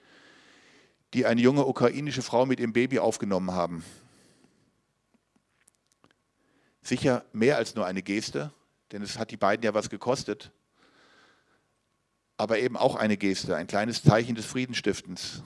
die 1.14 1.26
eine 1.26 1.40
junge 1.40 1.64
ukrainische 1.64 2.22
Frau 2.22 2.44
mit 2.44 2.60
ihrem 2.60 2.72
Baby 2.72 2.98
aufgenommen 2.98 3.52
haben. 3.52 3.84
Sicher 6.82 7.24
mehr 7.32 7.56
als 7.56 7.74
nur 7.74 7.86
eine 7.86 8.02
Geste, 8.02 8.52
denn 8.92 9.02
es 9.02 9.18
hat 9.18 9.30
die 9.30 9.36
beiden 9.36 9.64
ja 9.64 9.74
was 9.74 9.90
gekostet 9.90 10.52
aber 12.38 12.60
eben 12.60 12.76
auch 12.76 12.94
eine 12.94 13.16
Geste, 13.16 13.56
ein 13.56 13.66
kleines 13.66 14.02
Zeichen 14.02 14.36
des 14.36 14.46
Friedenstiftens. 14.46 15.42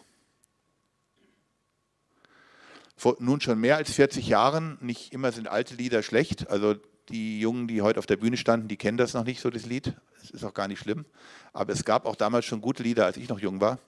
Vor 3.02 3.16
nun 3.18 3.40
schon 3.40 3.58
mehr 3.58 3.78
als 3.78 3.90
40 3.94 4.28
Jahren, 4.28 4.78
nicht 4.80 5.12
immer 5.12 5.32
sind 5.32 5.48
alte 5.48 5.74
Lieder 5.74 6.04
schlecht, 6.04 6.48
also 6.48 6.76
die 7.08 7.40
Jungen, 7.40 7.66
die 7.66 7.82
heute 7.82 7.98
auf 7.98 8.06
der 8.06 8.16
Bühne 8.16 8.36
standen, 8.36 8.68
die 8.68 8.76
kennen 8.76 8.96
das 8.96 9.12
noch 9.12 9.24
nicht 9.24 9.40
so, 9.40 9.50
das 9.50 9.66
Lied. 9.66 9.96
Es 10.22 10.30
ist 10.30 10.44
auch 10.44 10.54
gar 10.54 10.68
nicht 10.68 10.78
schlimm. 10.78 11.04
Aber 11.52 11.72
es 11.72 11.84
gab 11.84 12.06
auch 12.06 12.14
damals 12.14 12.44
schon 12.44 12.60
gute 12.60 12.84
Lieder, 12.84 13.04
als 13.04 13.16
ich 13.16 13.28
noch 13.28 13.40
jung 13.40 13.60
war. 13.60 13.80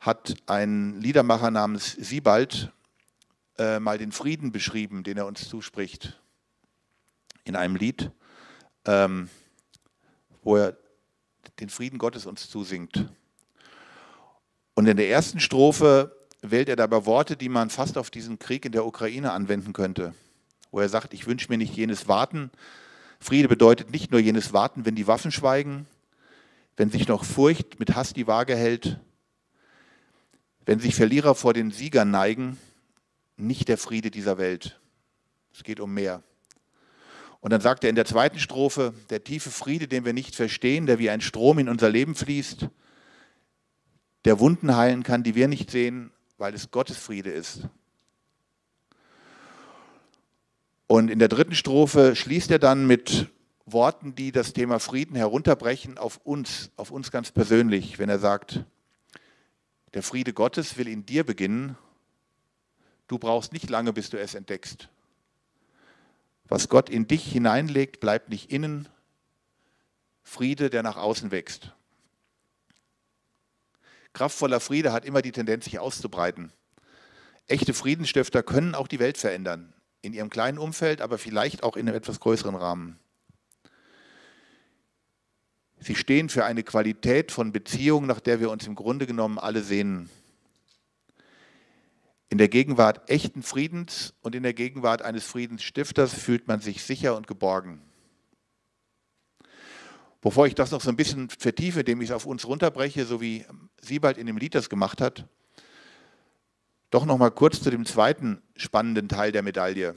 Hat 0.00 0.34
ein 0.46 1.00
Liedermacher 1.00 1.52
namens 1.52 1.92
Siebald 1.92 2.72
äh, 3.58 3.78
mal 3.78 3.96
den 3.96 4.10
Frieden 4.10 4.50
beschrieben, 4.50 5.04
den 5.04 5.16
er 5.16 5.26
uns 5.26 5.48
zuspricht. 5.48 6.20
In 7.44 7.54
einem 7.54 7.76
Lied, 7.76 8.10
ähm, 8.86 9.30
wo 10.42 10.56
er 10.56 10.76
den 11.60 11.68
Frieden 11.68 11.98
Gottes 12.00 12.26
uns 12.26 12.50
zusingt. 12.50 13.08
Und 14.74 14.88
in 14.88 14.96
der 14.96 15.08
ersten 15.08 15.38
Strophe 15.38 16.23
wählt 16.50 16.68
er 16.68 16.76
dabei 16.76 17.06
Worte, 17.06 17.36
die 17.36 17.48
man 17.48 17.70
fast 17.70 17.96
auf 17.98 18.10
diesen 18.10 18.38
Krieg 18.38 18.64
in 18.64 18.72
der 18.72 18.86
Ukraine 18.86 19.32
anwenden 19.32 19.72
könnte, 19.72 20.14
wo 20.70 20.80
er 20.80 20.88
sagt, 20.88 21.14
ich 21.14 21.26
wünsche 21.26 21.48
mir 21.50 21.58
nicht 21.58 21.74
jenes 21.74 22.08
Warten. 22.08 22.50
Friede 23.18 23.48
bedeutet 23.48 23.90
nicht 23.90 24.10
nur 24.10 24.20
jenes 24.20 24.52
Warten, 24.52 24.84
wenn 24.84 24.94
die 24.94 25.06
Waffen 25.06 25.32
schweigen, 25.32 25.86
wenn 26.76 26.90
sich 26.90 27.08
noch 27.08 27.24
Furcht 27.24 27.78
mit 27.78 27.94
Hass 27.94 28.12
die 28.12 28.26
Waage 28.26 28.56
hält, 28.56 28.98
wenn 30.66 30.80
sich 30.80 30.94
Verlierer 30.94 31.34
vor 31.34 31.54
den 31.54 31.70
Siegern 31.70 32.10
neigen, 32.10 32.58
nicht 33.36 33.68
der 33.68 33.78
Friede 33.78 34.10
dieser 34.10 34.38
Welt. 34.38 34.80
Es 35.52 35.62
geht 35.62 35.80
um 35.80 35.92
mehr. 35.92 36.22
Und 37.40 37.52
dann 37.52 37.60
sagt 37.60 37.84
er 37.84 37.90
in 37.90 37.96
der 37.96 38.06
zweiten 38.06 38.38
Strophe, 38.38 38.94
der 39.10 39.22
tiefe 39.22 39.50
Friede, 39.50 39.86
den 39.86 40.04
wir 40.04 40.14
nicht 40.14 40.34
verstehen, 40.34 40.86
der 40.86 40.98
wie 40.98 41.10
ein 41.10 41.20
Strom 41.20 41.58
in 41.58 41.68
unser 41.68 41.90
Leben 41.90 42.14
fließt, 42.14 42.68
der 44.24 44.40
Wunden 44.40 44.74
heilen 44.76 45.02
kann, 45.02 45.22
die 45.22 45.34
wir 45.34 45.48
nicht 45.48 45.70
sehen, 45.70 46.10
weil 46.38 46.54
es 46.54 46.70
Gottes 46.70 46.96
Friede 46.96 47.30
ist. 47.30 47.68
Und 50.86 51.10
in 51.10 51.18
der 51.18 51.28
dritten 51.28 51.54
Strophe 51.54 52.14
schließt 52.14 52.50
er 52.50 52.58
dann 52.58 52.86
mit 52.86 53.28
Worten, 53.66 54.14
die 54.14 54.30
das 54.30 54.52
Thema 54.52 54.78
Frieden 54.78 55.16
herunterbrechen 55.16 55.96
auf 55.96 56.18
uns, 56.24 56.70
auf 56.76 56.90
uns 56.90 57.10
ganz 57.10 57.32
persönlich, 57.32 57.98
wenn 57.98 58.10
er 58.10 58.18
sagt, 58.18 58.64
der 59.94 60.02
Friede 60.02 60.32
Gottes 60.32 60.76
will 60.76 60.88
in 60.88 61.06
dir 61.06 61.24
beginnen, 61.24 61.78
du 63.08 63.18
brauchst 63.18 63.52
nicht 63.52 63.70
lange, 63.70 63.92
bis 63.92 64.10
du 64.10 64.18
es 64.18 64.34
entdeckst. 64.34 64.88
Was 66.46 66.68
Gott 66.68 66.90
in 66.90 67.06
dich 67.06 67.24
hineinlegt, 67.32 68.00
bleibt 68.00 68.28
nicht 68.28 68.50
innen. 68.50 68.88
Friede, 70.22 70.68
der 70.68 70.82
nach 70.82 70.96
außen 70.96 71.30
wächst. 71.30 71.72
Kraftvoller 74.14 74.60
Friede 74.60 74.92
hat 74.92 75.04
immer 75.04 75.20
die 75.20 75.32
Tendenz, 75.32 75.64
sich 75.64 75.78
auszubreiten. 75.78 76.52
Echte 77.46 77.74
Friedensstifter 77.74 78.42
können 78.42 78.74
auch 78.74 78.88
die 78.88 78.98
Welt 78.98 79.18
verändern, 79.18 79.74
in 80.00 80.14
ihrem 80.14 80.30
kleinen 80.30 80.58
Umfeld, 80.58 81.02
aber 81.02 81.18
vielleicht 81.18 81.62
auch 81.62 81.76
in 81.76 81.86
einem 81.86 81.96
etwas 81.96 82.20
größeren 82.20 82.54
Rahmen. 82.54 82.98
Sie 85.78 85.94
stehen 85.94 86.30
für 86.30 86.46
eine 86.46 86.62
Qualität 86.62 87.30
von 87.30 87.52
Beziehung, 87.52 88.06
nach 88.06 88.20
der 88.20 88.40
wir 88.40 88.50
uns 88.50 88.66
im 88.66 88.74
Grunde 88.74 89.06
genommen 89.06 89.38
alle 89.38 89.62
sehnen 89.62 90.08
in 92.34 92.38
der 92.38 92.48
Gegenwart 92.48 93.08
echten 93.08 93.44
Friedens 93.44 94.12
und 94.20 94.34
in 94.34 94.42
der 94.42 94.54
Gegenwart 94.54 95.02
eines 95.02 95.24
Friedensstifters 95.24 96.12
fühlt 96.12 96.48
man 96.48 96.58
sich 96.58 96.82
sicher 96.82 97.16
und 97.16 97.28
geborgen. 97.28 97.80
Bevor 100.24 100.46
ich 100.46 100.54
das 100.54 100.70
noch 100.70 100.80
so 100.80 100.88
ein 100.88 100.96
bisschen 100.96 101.28
vertiefe, 101.28 101.80
indem 101.80 102.00
ich 102.00 102.08
es 102.08 102.14
auf 102.14 102.24
uns 102.24 102.46
runterbreche, 102.46 103.04
so 103.04 103.20
wie 103.20 103.44
Siebald 103.82 104.16
in 104.16 104.26
dem 104.26 104.38
Lied 104.38 104.54
das 104.54 104.70
gemacht 104.70 105.02
hat, 105.02 105.28
doch 106.88 107.04
noch 107.04 107.18
mal 107.18 107.30
kurz 107.30 107.62
zu 107.62 107.70
dem 107.70 107.84
zweiten 107.84 108.40
spannenden 108.56 109.10
Teil 109.10 109.32
der 109.32 109.42
Medaille. 109.42 109.94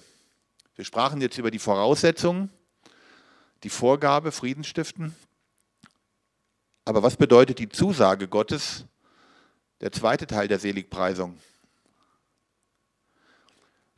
Wir 0.76 0.84
sprachen 0.84 1.22
jetzt 1.22 1.38
über 1.38 1.50
die 1.50 1.60
Voraussetzungen, 1.60 2.50
die 3.64 3.70
Vorgabe, 3.70 4.34
Friedensstiften. 4.34 5.16
Aber 6.84 7.04
was 7.04 7.16
bedeutet 7.16 7.60
die 7.60 7.70
Zusage 7.70 8.28
Gottes, 8.28 8.84
der 9.80 9.94
zweite 9.94 10.28
Teil 10.28 10.50
der 10.50 10.60
Seligpreisung? 10.60 11.40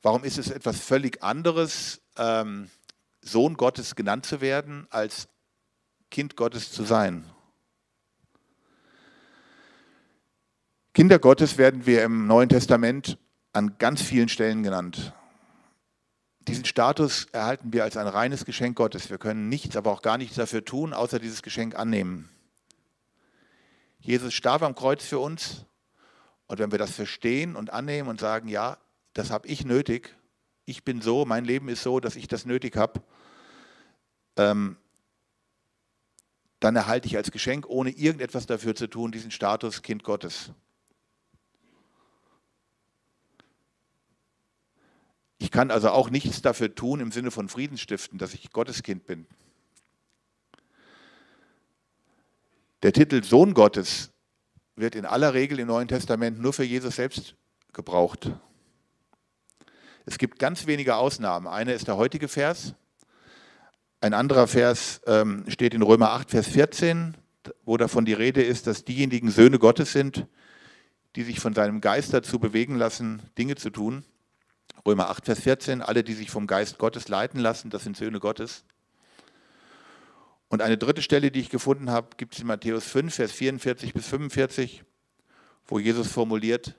Warum 0.04 0.24
ist 0.24 0.38
es 0.38 0.52
etwas 0.52 0.80
völlig 0.80 1.24
anderes, 1.24 2.02
ähm, 2.18 2.70
Sohn 3.20 3.56
Gottes 3.56 3.96
genannt 3.96 4.28
zu 4.28 4.42
werden, 4.42 4.86
als 4.92 5.28
Kind 6.10 6.36
Gottes 6.36 6.72
zu 6.72 6.84
sein? 6.84 7.26
Kinder 10.94 11.20
Gottes 11.20 11.58
werden 11.58 11.86
wir 11.86 12.04
im 12.04 12.28
Neuen 12.28 12.50
Testament 12.50 13.18
an 13.54 13.78
ganz 13.78 14.02
vielen 14.02 14.28
Stellen 14.28 14.64
genannt. 14.64 15.14
Diesen 16.42 16.66
Status 16.66 17.26
erhalten 17.32 17.74
wir 17.74 17.84
als 17.84 17.96
ein 17.96 18.08
reines 18.08 18.44
Geschenk 18.44 18.76
Gottes. 18.76 19.10
Wir 19.10 19.18
können 19.18 19.50
nichts, 19.50 19.76
aber 19.76 19.92
auch 19.92 20.02
gar 20.02 20.18
nichts 20.18 20.36
dafür 20.36 20.66
tun, 20.66 20.94
außer 20.94 21.20
dieses 21.20 21.42
Geschenk 21.42 21.76
annehmen. 21.76 22.30
Jesus 24.00 24.34
starb 24.34 24.64
am 24.64 24.76
Kreuz 24.76 25.06
für 25.06 25.20
uns 25.20 25.66
und 26.48 26.58
wenn 26.58 26.72
wir 26.72 26.80
das 26.80 26.92
verstehen 26.92 27.56
und 27.56 27.72
annehmen 27.72 28.10
und 28.10 28.20
sagen, 28.20 28.48
ja, 28.48 28.78
das 29.14 29.30
habe 29.30 29.48
ich 29.48 29.66
nötig, 29.66 30.16
ich 30.66 30.84
bin 30.84 31.02
so, 31.02 31.26
mein 31.26 31.46
Leben 31.46 31.70
ist 31.70 31.84
so, 31.84 32.00
dass 32.00 32.16
ich 32.16 32.28
das 32.28 32.46
nötig 32.46 32.76
habe, 32.76 33.02
ähm, 34.38 34.78
dann 36.60 36.76
erhalte 36.76 37.08
ich 37.08 37.16
als 37.16 37.32
Geschenk, 37.32 37.66
ohne 37.68 37.92
irgendetwas 37.92 38.46
dafür 38.46 38.76
zu 38.76 38.88
tun, 38.88 39.12
diesen 39.12 39.32
Status 39.32 39.82
Kind 39.82 40.04
Gottes. 40.04 40.52
Ich 45.38 45.52
kann 45.52 45.72
also 45.72 45.90
auch 45.90 46.10
nichts 46.10 46.42
dafür 46.42 46.76
tun 46.76 47.00
im 47.00 47.12
Sinne 47.12 47.32
von 47.32 47.48
Friedensstiften, 47.48 48.20
dass 48.20 48.34
ich 48.34 48.52
Gotteskind 48.52 49.06
bin. 49.06 49.26
Der 52.84 52.92
Titel 52.92 53.24
Sohn 53.24 53.54
Gottes 53.54 54.12
wird 54.76 54.96
in 54.96 55.06
aller 55.06 55.34
Regel 55.34 55.60
im 55.60 55.68
Neuen 55.68 55.88
Testament 55.88 56.40
nur 56.40 56.54
für 56.54 56.64
Jesus 56.64 56.98
selbst 56.98 57.36
gebraucht. 57.74 58.32
Es 60.06 60.18
gibt 60.18 60.40
ganz 60.40 60.66
wenige 60.66 60.96
Ausnahmen. 60.96 61.48
Eine 61.48 61.74
ist 61.74 61.88
der 61.88 61.98
heutige 61.98 62.28
Vers. 62.28 62.74
Ein 64.02 64.14
anderer 64.14 64.48
Vers 64.48 65.02
ähm, 65.08 65.44
steht 65.50 65.74
in 65.74 65.82
Römer 65.82 66.12
8, 66.12 66.30
Vers 66.30 66.48
14, 66.48 67.18
wo 67.66 67.76
davon 67.76 68.06
die 68.06 68.14
Rede 68.14 68.42
ist, 68.42 68.66
dass 68.66 68.86
diejenigen 68.86 69.30
Söhne 69.30 69.60
Gottes 69.60 69.92
sind, 69.92 70.26
die 71.18 71.24
sich 71.24 71.42
von 71.42 71.54
seinem 71.54 71.82
Geist 71.82 72.14
dazu 72.14 72.40
bewegen 72.40 72.78
lassen, 72.78 73.22
Dinge 73.38 73.58
zu 73.58 73.72
tun. 73.72 74.06
Römer 74.86 75.10
8, 75.10 75.26
Vers 75.26 75.40
14, 75.42 75.82
alle, 75.82 76.06
die 76.06 76.14
sich 76.14 76.32
vom 76.32 76.48
Geist 76.48 76.78
Gottes 76.78 77.10
leiten 77.10 77.42
lassen, 77.42 77.70
das 77.72 77.84
sind 77.84 77.98
Söhne 77.98 78.22
Gottes. 78.22 78.64
Und 80.48 80.62
eine 80.62 80.78
dritte 80.78 81.02
Stelle, 81.02 81.30
die 81.30 81.42
ich 81.42 81.50
gefunden 81.50 81.92
habe, 81.92 82.16
gibt 82.16 82.36
es 82.36 82.40
in 82.40 82.48
Matthäus 82.48 82.86
5, 82.86 83.14
Vers 83.14 83.34
44 83.34 83.94
bis 83.94 84.08
45, 84.08 84.86
wo 85.68 85.78
Jesus 85.78 86.10
formuliert, 86.10 86.76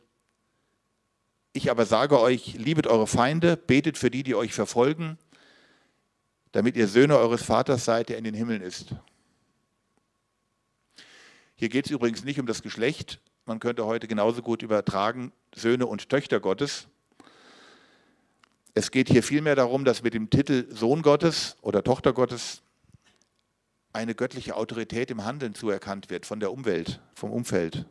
ich 1.53 1.71
aber 1.71 1.85
sage 1.85 2.19
euch, 2.19 2.55
liebet 2.55 2.87
eure 2.87 3.07
Feinde, 3.07 3.59
betet 3.59 3.99
für 3.99 4.11
die, 4.11 4.23
die 4.23 4.37
euch 4.37 4.55
verfolgen, 4.55 5.19
damit 6.53 6.77
ihr 6.77 6.89
Söhne 6.89 7.17
eures 7.17 7.43
Vaters 7.43 7.85
seid, 7.85 8.09
der 8.09 8.19
in 8.19 8.25
den 8.25 8.35
Himmeln 8.35 8.63
ist. 8.63 8.95
Hier 11.55 11.69
geht 11.69 11.87
es 11.87 11.91
übrigens 11.91 12.25
nicht 12.25 12.41
um 12.41 12.47
das 12.47 12.63
Geschlecht. 12.63 13.21
Man 13.45 13.61
könnte 13.61 13.85
heute 13.85 14.09
genauso 14.09 14.43
gut 14.43 14.63
übertragen 14.63 15.33
Söhne 15.55 15.87
und 15.87 16.09
Töchter 16.09 16.41
Gottes. 16.41 16.89
Es 18.75 18.91
geht 18.91 19.09
hier 19.09 19.23
vielmehr 19.23 19.57
darum, 19.57 19.85
dass 19.85 20.03
mit 20.03 20.15
dem 20.15 20.31
Titel 20.31 20.67
Sohn 20.71 21.03
Gottes 21.03 21.57
oder 21.61 21.83
Tochter 21.83 22.13
Gottes 22.13 22.63
eine 23.93 24.15
göttliche 24.15 24.57
Autorität 24.57 25.11
im 25.11 25.25
Handeln 25.25 25.55
zuerkannt 25.55 26.11
wird 26.11 26.25
von 26.25 26.41
der 26.41 26.53
Umwelt, 26.53 27.01
vom 27.15 27.31
Umfeld. 27.33 27.87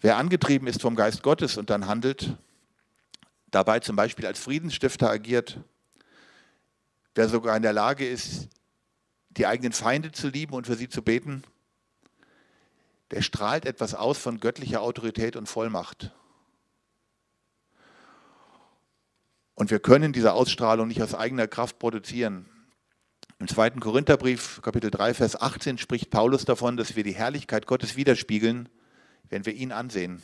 Wer 0.00 0.16
angetrieben 0.16 0.66
ist 0.66 0.80
vom 0.80 0.94
Geist 0.94 1.22
Gottes 1.22 1.56
und 1.56 1.70
dann 1.70 1.86
handelt, 1.86 2.36
dabei 3.50 3.80
zum 3.80 3.96
Beispiel 3.96 4.26
als 4.26 4.38
Friedensstifter 4.38 5.10
agiert, 5.10 5.58
wer 7.14 7.28
sogar 7.28 7.56
in 7.56 7.62
der 7.62 7.72
Lage 7.72 8.08
ist, 8.08 8.48
die 9.30 9.46
eigenen 9.46 9.72
Feinde 9.72 10.12
zu 10.12 10.28
lieben 10.28 10.54
und 10.54 10.66
für 10.66 10.76
sie 10.76 10.88
zu 10.88 11.02
beten, 11.02 11.44
der 13.10 13.22
strahlt 13.22 13.64
etwas 13.64 13.94
aus 13.94 14.18
von 14.18 14.40
göttlicher 14.40 14.82
Autorität 14.82 15.36
und 15.36 15.48
Vollmacht. 15.48 16.12
Und 19.54 19.70
wir 19.70 19.80
können 19.80 20.12
diese 20.12 20.32
Ausstrahlung 20.32 20.88
nicht 20.88 21.02
aus 21.02 21.14
eigener 21.14 21.46
Kraft 21.46 21.78
produzieren. 21.78 22.48
Im 23.38 23.48
zweiten 23.48 23.80
Korintherbrief, 23.80 24.60
Kapitel 24.62 24.90
3, 24.90 25.14
Vers 25.14 25.40
18, 25.40 25.78
spricht 25.78 26.10
Paulus 26.10 26.44
davon, 26.44 26.76
dass 26.76 26.96
wir 26.96 27.04
die 27.04 27.14
Herrlichkeit 27.14 27.66
Gottes 27.66 27.96
widerspiegeln, 27.96 28.68
wenn 29.28 29.46
wir 29.46 29.54
ihn 29.54 29.72
ansehen. 29.72 30.22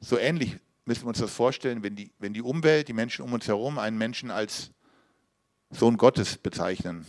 So 0.00 0.18
ähnlich 0.18 0.58
müssen 0.84 1.04
wir 1.04 1.08
uns 1.08 1.18
das 1.18 1.32
vorstellen, 1.32 1.82
wenn 1.82 1.96
die, 1.96 2.10
wenn 2.18 2.34
die 2.34 2.42
Umwelt, 2.42 2.88
die 2.88 2.92
Menschen 2.92 3.22
um 3.22 3.32
uns 3.32 3.48
herum 3.48 3.78
einen 3.78 3.96
Menschen 3.96 4.30
als 4.30 4.70
Sohn 5.70 5.96
Gottes 5.96 6.36
bezeichnen. 6.36 7.06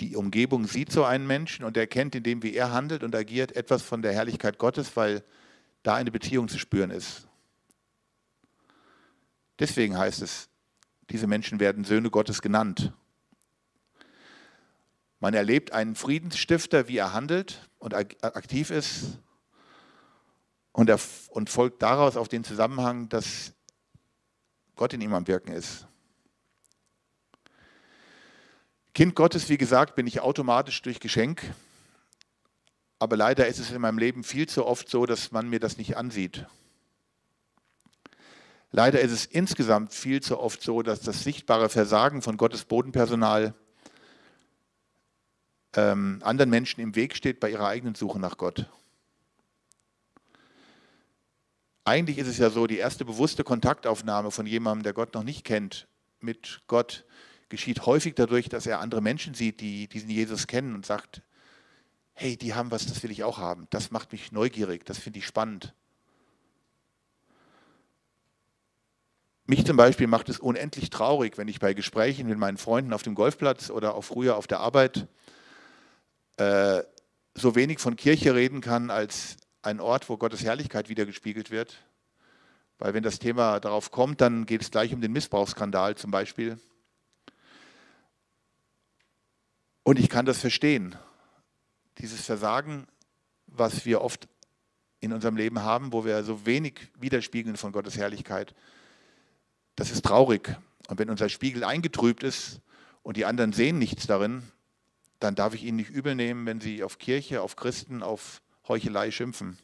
Die 0.00 0.16
Umgebung 0.16 0.66
sieht 0.66 0.92
so 0.92 1.04
einen 1.04 1.26
Menschen 1.26 1.64
und 1.64 1.76
erkennt, 1.76 2.14
indem 2.14 2.42
wie 2.42 2.54
er 2.54 2.72
handelt 2.72 3.02
und 3.02 3.14
agiert, 3.14 3.56
etwas 3.56 3.82
von 3.82 4.02
der 4.02 4.12
Herrlichkeit 4.12 4.58
Gottes, 4.58 4.96
weil 4.96 5.24
da 5.82 5.94
eine 5.94 6.10
Beziehung 6.10 6.48
zu 6.48 6.58
spüren 6.58 6.90
ist. 6.90 7.28
Deswegen 9.58 9.96
heißt 9.96 10.20
es, 10.20 10.50
diese 11.08 11.26
Menschen 11.26 11.60
werden 11.60 11.84
Söhne 11.84 12.10
Gottes 12.10 12.42
genannt. 12.42 12.92
Man 15.18 15.32
erlebt 15.32 15.72
einen 15.72 15.94
Friedensstifter, 15.94 16.88
wie 16.88 16.98
er 16.98 17.14
handelt 17.14 17.66
und 17.78 17.94
aktiv 17.94 18.70
ist 18.70 19.18
und, 20.76 20.90
er, 20.90 21.00
und 21.30 21.48
folgt 21.48 21.80
daraus 21.80 22.18
auf 22.18 22.28
den 22.28 22.44
Zusammenhang, 22.44 23.08
dass 23.08 23.54
Gott 24.74 24.92
in 24.92 25.00
ihm 25.00 25.14
am 25.14 25.26
Wirken 25.26 25.52
ist. 25.52 25.86
Kind 28.92 29.14
Gottes, 29.14 29.48
wie 29.48 29.56
gesagt, 29.56 29.94
bin 29.94 30.06
ich 30.06 30.20
automatisch 30.20 30.82
durch 30.82 31.00
Geschenk, 31.00 31.42
aber 32.98 33.16
leider 33.16 33.46
ist 33.46 33.58
es 33.58 33.70
in 33.70 33.80
meinem 33.80 33.96
Leben 33.96 34.22
viel 34.22 34.46
zu 34.50 34.66
oft 34.66 34.90
so, 34.90 35.06
dass 35.06 35.32
man 35.32 35.48
mir 35.48 35.60
das 35.60 35.78
nicht 35.78 35.96
ansieht. 35.96 36.44
Leider 38.70 39.00
ist 39.00 39.12
es 39.12 39.24
insgesamt 39.24 39.94
viel 39.94 40.20
zu 40.20 40.38
oft 40.38 40.62
so, 40.62 40.82
dass 40.82 41.00
das 41.00 41.24
sichtbare 41.24 41.70
Versagen 41.70 42.20
von 42.20 42.36
Gottes 42.36 42.66
Bodenpersonal 42.66 43.54
ähm, 45.74 46.20
anderen 46.22 46.50
Menschen 46.50 46.82
im 46.82 46.94
Weg 46.94 47.16
steht 47.16 47.40
bei 47.40 47.50
ihrer 47.50 47.66
eigenen 47.66 47.94
Suche 47.94 48.18
nach 48.18 48.36
Gott. 48.36 48.66
Eigentlich 51.86 52.18
ist 52.18 52.26
es 52.26 52.38
ja 52.38 52.50
so, 52.50 52.66
die 52.66 52.78
erste 52.78 53.04
bewusste 53.04 53.44
Kontaktaufnahme 53.44 54.32
von 54.32 54.44
jemandem, 54.44 54.82
der 54.82 54.92
Gott 54.92 55.14
noch 55.14 55.22
nicht 55.22 55.44
kennt, 55.44 55.86
mit 56.18 56.62
Gott 56.66 57.04
geschieht 57.48 57.86
häufig 57.86 58.16
dadurch, 58.16 58.48
dass 58.48 58.66
er 58.66 58.80
andere 58.80 59.00
Menschen 59.00 59.34
sieht, 59.34 59.60
die 59.60 59.86
diesen 59.86 60.10
Jesus 60.10 60.48
kennen 60.48 60.74
und 60.74 60.84
sagt, 60.84 61.22
hey, 62.12 62.36
die 62.36 62.54
haben 62.54 62.72
was, 62.72 62.86
das 62.86 63.04
will 63.04 63.12
ich 63.12 63.22
auch 63.22 63.38
haben. 63.38 63.68
Das 63.70 63.92
macht 63.92 64.10
mich 64.10 64.32
neugierig, 64.32 64.84
das 64.84 64.98
finde 64.98 65.20
ich 65.20 65.26
spannend. 65.26 65.74
Mich 69.44 69.64
zum 69.64 69.76
Beispiel 69.76 70.08
macht 70.08 70.28
es 70.28 70.40
unendlich 70.40 70.90
traurig, 70.90 71.38
wenn 71.38 71.46
ich 71.46 71.60
bei 71.60 71.72
Gesprächen 71.72 72.26
mit 72.26 72.36
meinen 72.36 72.56
Freunden 72.56 72.94
auf 72.94 73.04
dem 73.04 73.14
Golfplatz 73.14 73.70
oder 73.70 73.94
auch 73.94 74.02
früher 74.02 74.36
auf 74.36 74.48
der 74.48 74.58
Arbeit 74.58 75.06
äh, 76.36 76.82
so 77.34 77.54
wenig 77.54 77.78
von 77.78 77.94
Kirche 77.94 78.34
reden 78.34 78.60
kann 78.60 78.90
als 78.90 79.36
ein 79.62 79.80
Ort, 79.80 80.08
wo 80.08 80.16
Gottes 80.16 80.44
Herrlichkeit 80.44 80.88
wiedergespiegelt 80.88 81.50
wird. 81.50 81.76
Weil 82.78 82.94
wenn 82.94 83.02
das 83.02 83.18
Thema 83.18 83.58
darauf 83.60 83.90
kommt, 83.90 84.20
dann 84.20 84.46
geht 84.46 84.62
es 84.62 84.70
gleich 84.70 84.92
um 84.92 85.00
den 85.00 85.12
Missbrauchsskandal 85.12 85.96
zum 85.96 86.10
Beispiel. 86.10 86.58
Und 89.82 89.98
ich 89.98 90.08
kann 90.08 90.26
das 90.26 90.38
verstehen. 90.38 90.96
Dieses 91.98 92.20
Versagen, 92.24 92.86
was 93.46 93.86
wir 93.86 94.02
oft 94.02 94.28
in 95.00 95.12
unserem 95.12 95.36
Leben 95.36 95.62
haben, 95.62 95.92
wo 95.92 96.04
wir 96.04 96.24
so 96.24 96.44
wenig 96.44 96.88
widerspiegeln 96.98 97.56
von 97.56 97.72
Gottes 97.72 97.96
Herrlichkeit, 97.96 98.54
das 99.76 99.90
ist 99.90 100.04
traurig. 100.04 100.56
Und 100.88 100.98
wenn 100.98 101.10
unser 101.10 101.28
Spiegel 101.28 101.64
eingetrübt 101.64 102.22
ist 102.22 102.60
und 103.02 103.16
die 103.16 103.24
anderen 103.24 103.52
sehen 103.52 103.78
nichts 103.78 104.06
darin, 104.06 104.42
dann 105.20 105.34
darf 105.34 105.54
ich 105.54 105.64
ihnen 105.64 105.76
nicht 105.76 105.90
übel 105.90 106.14
nehmen, 106.14 106.46
wenn 106.46 106.60
sie 106.60 106.82
auf 106.82 106.98
Kirche, 106.98 107.40
auf 107.40 107.56
Christen, 107.56 108.02
auf 108.02 108.42
Heuchelei 108.68 109.10
schimpfen. 109.10 109.58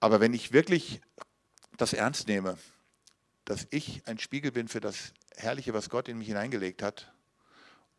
Aber 0.00 0.20
wenn 0.20 0.32
ich 0.32 0.52
wirklich 0.52 1.00
das 1.76 1.92
ernst 1.92 2.26
nehme, 2.26 2.58
dass 3.44 3.66
ich 3.70 4.06
ein 4.06 4.18
Spiegel 4.18 4.50
bin 4.50 4.68
für 4.68 4.80
das 4.80 5.12
Herrliche, 5.36 5.74
was 5.74 5.90
Gott 5.90 6.08
in 6.08 6.18
mich 6.18 6.28
hineingelegt 6.28 6.82
hat 6.82 7.12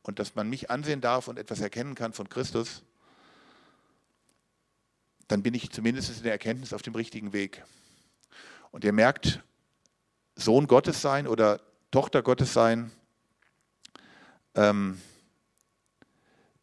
und 0.02 0.18
dass 0.18 0.36
man 0.36 0.50
mich 0.50 0.70
ansehen 0.70 1.02
darf 1.02 1.28
und 1.28 1.38
etwas 1.38 1.62
erkennen 1.62 1.96
kann 1.96 2.14
von 2.14 2.30
Christus, 2.30 2.84
dann 5.28 5.44
bin 5.44 5.54
ich 5.54 5.72
zumindest 5.72 6.18
in 6.18 6.24
der 6.24 6.34
Erkenntnis 6.34 6.74
auf 6.74 6.82
dem 6.82 6.96
richtigen 6.96 7.34
Weg. 7.34 7.64
Und 8.72 8.84
ihr 8.84 8.94
merkt, 8.94 9.42
Sohn 10.36 10.68
Gottes 10.68 11.02
sein 11.02 11.28
oder 11.28 11.62
Tochter 11.92 12.22
Gottes 12.22 12.54
sein, 12.54 12.92
ähm, 14.56 15.02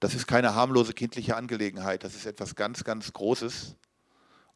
das 0.00 0.14
ist 0.14 0.26
keine 0.26 0.54
harmlose 0.54 0.92
kindliche 0.92 1.36
Angelegenheit, 1.36 2.04
das 2.04 2.14
ist 2.14 2.26
etwas 2.26 2.54
ganz, 2.54 2.84
ganz 2.84 3.12
Großes 3.12 3.74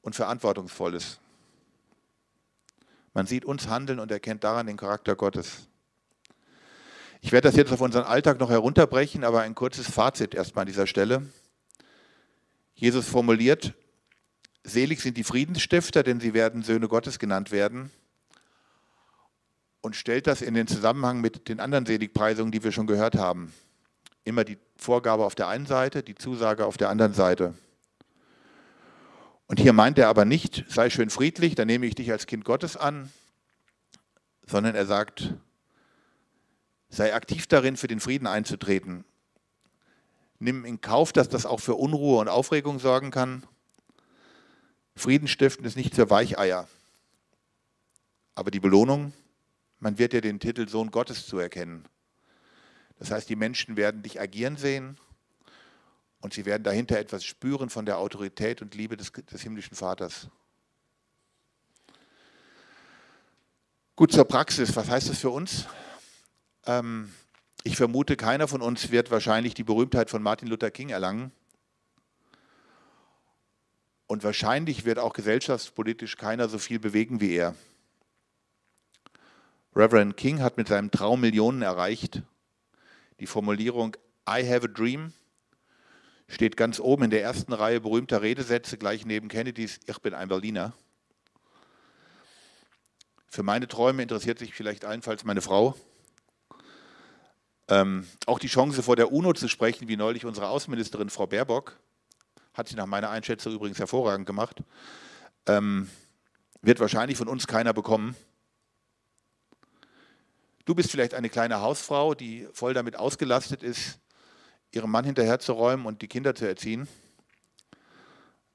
und 0.01 0.14
Verantwortungsvolles. 0.14 1.18
Man 3.14 3.27
sieht 3.27 3.45
uns 3.45 3.68
handeln 3.68 3.99
und 3.99 4.11
erkennt 4.11 4.45
daran 4.45 4.66
den 4.66 4.77
Charakter 4.77 5.16
Gottes. 5.16 5.68
Ich 7.21 7.33
werde 7.33 7.49
das 7.49 7.57
jetzt 7.57 7.73
auf 7.73 7.81
unseren 7.81 8.05
Alltag 8.05 8.40
noch 8.40 8.51
herunterbrechen, 8.51 9.23
aber 9.25 9.42
ein 9.42 9.55
kurzes 9.55 9.88
Fazit 9.88 10.35
erstmal 10.35 10.62
an 10.62 10.68
dieser 10.68 10.87
Stelle. 10.87 11.23
Jesus 12.75 13.07
formuliert, 13.07 13.75
selig 14.64 15.01
sind 15.01 15.16
die 15.16 15.25
Friedensstifter, 15.25 16.03
denn 16.03 16.21
sie 16.21 16.35
werden 16.35 16.62
Söhne 16.62 16.88
Gottes 16.88 17.18
genannt 17.18 17.53
werden 17.53 17.90
und 19.83 19.97
stellt 19.97 20.27
das 20.27 20.40
in 20.40 20.55
den 20.55 20.66
Zusammenhang 20.66 21.21
mit 21.21 21.49
den 21.49 21.61
anderen 21.61 21.85
Seligpreisungen, 21.85 22.53
die 22.53 22.64
wir 22.64 22.73
schon 22.73 22.87
gehört 22.87 23.16
haben. 23.16 23.53
Immer 24.25 24.45
die 24.45 24.57
Vorgabe 24.77 25.25
auf 25.25 25.35
der 25.35 25.49
einen 25.49 25.66
Seite, 25.66 26.03
die 26.03 26.14
Zusage 26.14 26.64
auf 26.64 26.77
der 26.77 26.88
anderen 26.88 27.12
Seite. 27.12 27.55
Und 29.47 29.61
hier 29.61 29.73
meint 29.73 29.99
er 29.99 30.09
aber 30.09 30.25
nicht, 30.25 30.64
sei 30.68 30.88
schön 30.88 31.11
friedlich, 31.11 31.57
dann 31.57 31.66
nehme 31.66 31.85
ich 31.85 31.97
dich 31.97 32.11
als 32.11 32.27
Kind 32.27 32.45
Gottes 32.45 32.77
an, 32.77 33.12
sondern 34.47 34.75
er 34.75 34.87
sagt, 34.87 35.35
sei 36.88 37.12
aktiv 37.14 37.49
darin, 37.49 37.77
für 37.77 37.88
den 37.88 38.01
Frieden 38.01 38.27
einzutreten. 38.27 39.05
Nimm 40.38 40.64
in 40.64 40.81
Kauf, 40.81 41.12
dass 41.12 41.29
das 41.29 41.45
auch 41.45 41.61
für 41.61 41.75
Unruhe 41.75 42.21
und 42.21 42.29
Aufregung 42.29 42.79
sorgen 42.79 43.11
kann. 43.11 43.45
Frieden 44.95 45.29
stiften 45.29 45.64
ist 45.64 45.77
nicht 45.77 45.95
für 45.95 46.09
Weicheier. 46.11 46.68
Aber 48.35 48.51
die 48.51 48.61
Belohnung, 48.61 49.12
man 49.83 49.99
wird 49.99 50.12
dir 50.12 50.21
den 50.21 50.38
Titel 50.38 50.68
Sohn 50.68 50.92
Gottes 50.92 51.27
zuerkennen. 51.27 51.85
Das 53.01 53.11
heißt, 53.11 53.29
die 53.29 53.35
Menschen 53.35 53.77
werden 53.77 54.05
dich 54.05 54.21
agieren 54.21 54.57
sehen 54.57 54.97
und 56.21 56.33
sie 56.33 56.45
werden 56.45 56.62
dahinter 56.62 57.01
etwas 57.01 57.25
spüren 57.25 57.68
von 57.68 57.85
der 57.85 57.99
Autorität 57.99 58.62
und 58.62 58.77
Liebe 58.77 58.97
des, 58.97 59.11
des 59.11 59.42
himmlischen 59.42 59.77
Vaters. 59.77 60.29
Gut 63.97 64.12
zur 64.12 64.25
Praxis, 64.25 64.77
was 64.77 64.88
heißt 64.88 65.09
das 65.09 65.18
für 65.18 65.31
uns? 65.31 65.66
Ähm, 66.64 67.12
ich 67.64 67.77
vermute, 67.77 68.16
keiner 68.16 68.47
von 68.47 68.62
uns 68.62 68.92
wird 68.92 69.11
wahrscheinlich 69.11 69.55
die 69.55 69.64
Berühmtheit 69.64 70.11
von 70.11 70.23
Martin 70.23 70.47
Luther 70.47 70.71
King 70.71 70.90
erlangen. 70.90 71.33
Und 74.07 74.23
wahrscheinlich 74.23 74.85
wird 74.85 75.01
auch 75.01 75.12
gesellschaftspolitisch 75.12 76.16
keiner 76.16 76.49
so 76.49 76.59
viel 76.59 76.79
bewegen 76.79 77.21
wie 77.21 77.35
er. 77.35 77.57
Reverend 79.75 80.17
King 80.19 80.43
hat 80.43 80.59
mit 80.59 80.69
seinem 80.69 80.91
Traum 80.91 81.21
Millionen 81.21 81.63
erreicht. 81.63 82.23
Die 83.21 83.27
Formulierung 83.27 83.97
I 84.29 84.47
have 84.47 84.65
a 84.65 84.69
dream 84.69 85.13
steht 86.29 86.57
ganz 86.57 86.79
oben 86.79 87.05
in 87.05 87.11
der 87.11 87.23
ersten 87.23 87.53
Reihe 87.53 87.81
berühmter 87.81 88.21
Redesätze, 88.21 88.77
gleich 88.77 89.07
neben 89.07 89.29
Kennedys 89.29 89.81
Ich 89.87 89.99
bin 90.01 90.13
ein 90.13 90.29
Berliner. 90.29 90.73
Für 93.27 93.43
meine 93.43 93.67
Träume 93.67 94.03
interessiert 94.03 94.39
sich 94.39 94.53
vielleicht 94.53 94.85
allenfalls 94.85 95.25
meine 95.25 95.41
Frau. 95.41 95.75
Ähm, 97.69 98.07
auch 98.27 98.39
die 98.39 98.49
Chance, 98.49 98.83
vor 98.83 98.97
der 98.97 99.11
UNO 99.11 99.33
zu 99.33 99.49
sprechen, 99.49 99.89
wie 99.89 99.97
neulich 99.97 100.27
unsere 100.27 100.49
Außenministerin 100.49 101.09
Frau 101.09 101.27
Baerbock, 101.27 101.79
hat 102.53 102.69
sie 102.69 102.77
nach 102.77 102.85
meiner 102.85 103.09
Einschätzung 103.09 103.55
übrigens 103.55 103.79
hervorragend 103.79 104.27
gemacht, 104.27 104.63
ähm, 105.47 105.89
wird 106.61 106.81
wahrscheinlich 106.81 107.17
von 107.17 107.29
uns 107.29 107.47
keiner 107.47 107.73
bekommen. 107.73 108.15
Du 110.64 110.75
bist 110.75 110.90
vielleicht 110.90 111.14
eine 111.14 111.29
kleine 111.29 111.61
Hausfrau, 111.61 112.14
die 112.14 112.46
voll 112.53 112.72
damit 112.72 112.96
ausgelastet 112.96 113.62
ist, 113.62 113.98
ihrem 114.70 114.90
Mann 114.90 115.05
hinterherzuräumen 115.05 115.87
und 115.87 116.03
die 116.03 116.09
Kinder 116.09 116.35
zu 116.35 116.46
erziehen. 116.46 116.87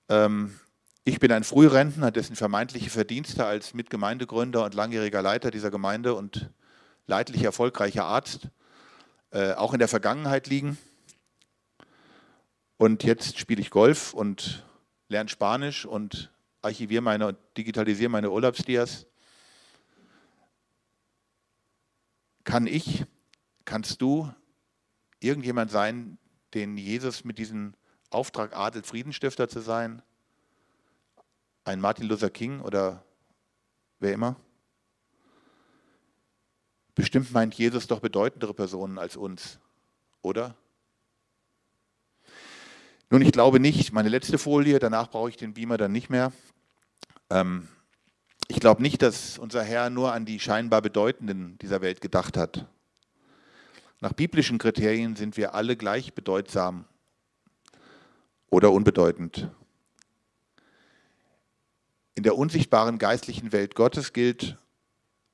Ähm, 0.08 0.58
ich 1.04 1.20
bin 1.20 1.32
ein 1.32 1.44
Frührentner, 1.44 2.12
dessen 2.12 2.36
vermeintliche 2.36 2.90
Verdienste 2.90 3.46
als 3.46 3.74
Mitgemeindegründer 3.74 4.64
und 4.64 4.74
langjähriger 4.74 5.22
Leiter 5.22 5.52
dieser 5.52 5.70
Gemeinde 5.70 6.14
und 6.16 6.50
leidlich 7.08 7.44
erfolgreicher 7.44 8.06
Arzt 8.06 8.50
äh, 9.32 9.54
auch 9.54 9.74
in 9.74 9.80
der 9.80 9.88
Vergangenheit 9.88 10.48
liegen. 10.48 10.78
Und 12.78 13.04
jetzt 13.04 13.38
spiele 13.38 13.62
ich 13.62 13.70
Golf 13.70 14.14
und 14.14 14.66
lerne 15.10 15.30
Spanisch 15.30 15.86
und 15.86 16.32
archiviere 16.62 17.02
meine 17.02 17.28
und 17.28 17.38
digitalisiere 17.58 18.10
meine 18.10 18.32
Urlaubsdias. 18.32 19.08
Kann 22.48 22.66
ich, 22.66 23.04
kannst 23.66 24.02
du 24.02 24.34
irgendjemand 25.20 25.70
sein, 25.70 26.18
den 26.54 26.78
Jesus 26.78 27.26
mit 27.26 27.40
diesem 27.40 27.74
Auftrag 28.10 28.56
adelt, 28.56 28.88
Friedensstifter 28.88 29.50
zu 29.50 29.60
sein? 29.60 30.02
Ein 31.66 31.82
Martin 31.82 32.08
Luther 32.08 32.30
King 32.30 32.62
oder 32.62 33.04
wer 34.00 34.14
immer? 34.14 34.38
Bestimmt 36.96 37.34
meint 37.34 37.54
Jesus 37.54 37.86
doch 37.88 38.00
bedeutendere 38.00 38.54
Personen 38.54 38.98
als 38.98 39.18
uns, 39.18 39.60
oder? 40.22 40.56
Nun, 43.10 43.24
ich 43.24 43.34
glaube 43.34 43.60
nicht, 43.60 43.92
meine 43.92 44.08
letzte 44.08 44.38
Folie, 44.38 44.80
danach 44.80 45.12
brauche 45.12 45.28
ich 45.30 45.36
den 45.36 45.54
Beamer 45.54 45.76
dann 45.76 45.92
nicht 45.92 46.10
mehr. 46.10 46.32
Ähm, 47.30 47.68
ich 48.48 48.60
glaube 48.60 48.82
nicht, 48.82 49.02
dass 49.02 49.38
unser 49.38 49.64
Herr 49.64 49.90
nur 49.90 50.14
an 50.14 50.26
die 50.26 50.40
scheinbar 50.40 50.82
Bedeutenden 50.82 51.58
dieser 51.60 51.82
Welt 51.82 52.02
gedacht 52.02 52.38
hat. 52.38 52.66
Nach 54.00 54.14
biblischen 54.14 54.58
Kriterien 54.58 55.16
sind 55.16 55.38
wir 55.38 55.56
alle 55.56 55.76
gleich 55.76 56.14
bedeutsam 56.14 56.86
oder 58.50 58.72
unbedeutend. 58.72 59.50
In 62.16 62.24
der 62.24 62.38
unsichtbaren 62.38 63.00
geistlichen 63.00 63.52
Welt 63.52 63.76
Gottes 63.76 64.14
gilt, 64.14 64.58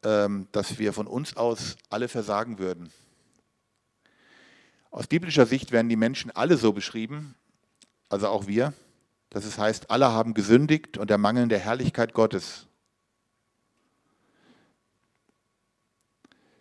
ähm, 0.03 0.47
dass 0.51 0.79
wir 0.79 0.91
von 0.91 1.07
uns 1.07 1.37
aus 1.37 1.77
alle 1.89 2.07
versagen 2.07 2.57
würden. 2.57 2.91
Aus 4.91 5.07
biblischer 5.07 5.45
Sicht 5.45 5.71
werden 5.71 5.89
die 5.89 5.95
Menschen 5.95 6.31
alle 6.31 6.57
so 6.57 6.73
beschrieben, 6.73 7.35
also 8.09 8.27
auch 8.27 8.47
wir, 8.47 8.73
dass 9.29 9.45
es 9.45 9.57
heißt, 9.57 9.89
alle 9.89 10.11
haben 10.11 10.33
gesündigt 10.33 10.97
und 10.97 11.09
ermangeln 11.09 11.49
der 11.49 11.59
Herrlichkeit 11.59 12.13
Gottes. 12.13 12.67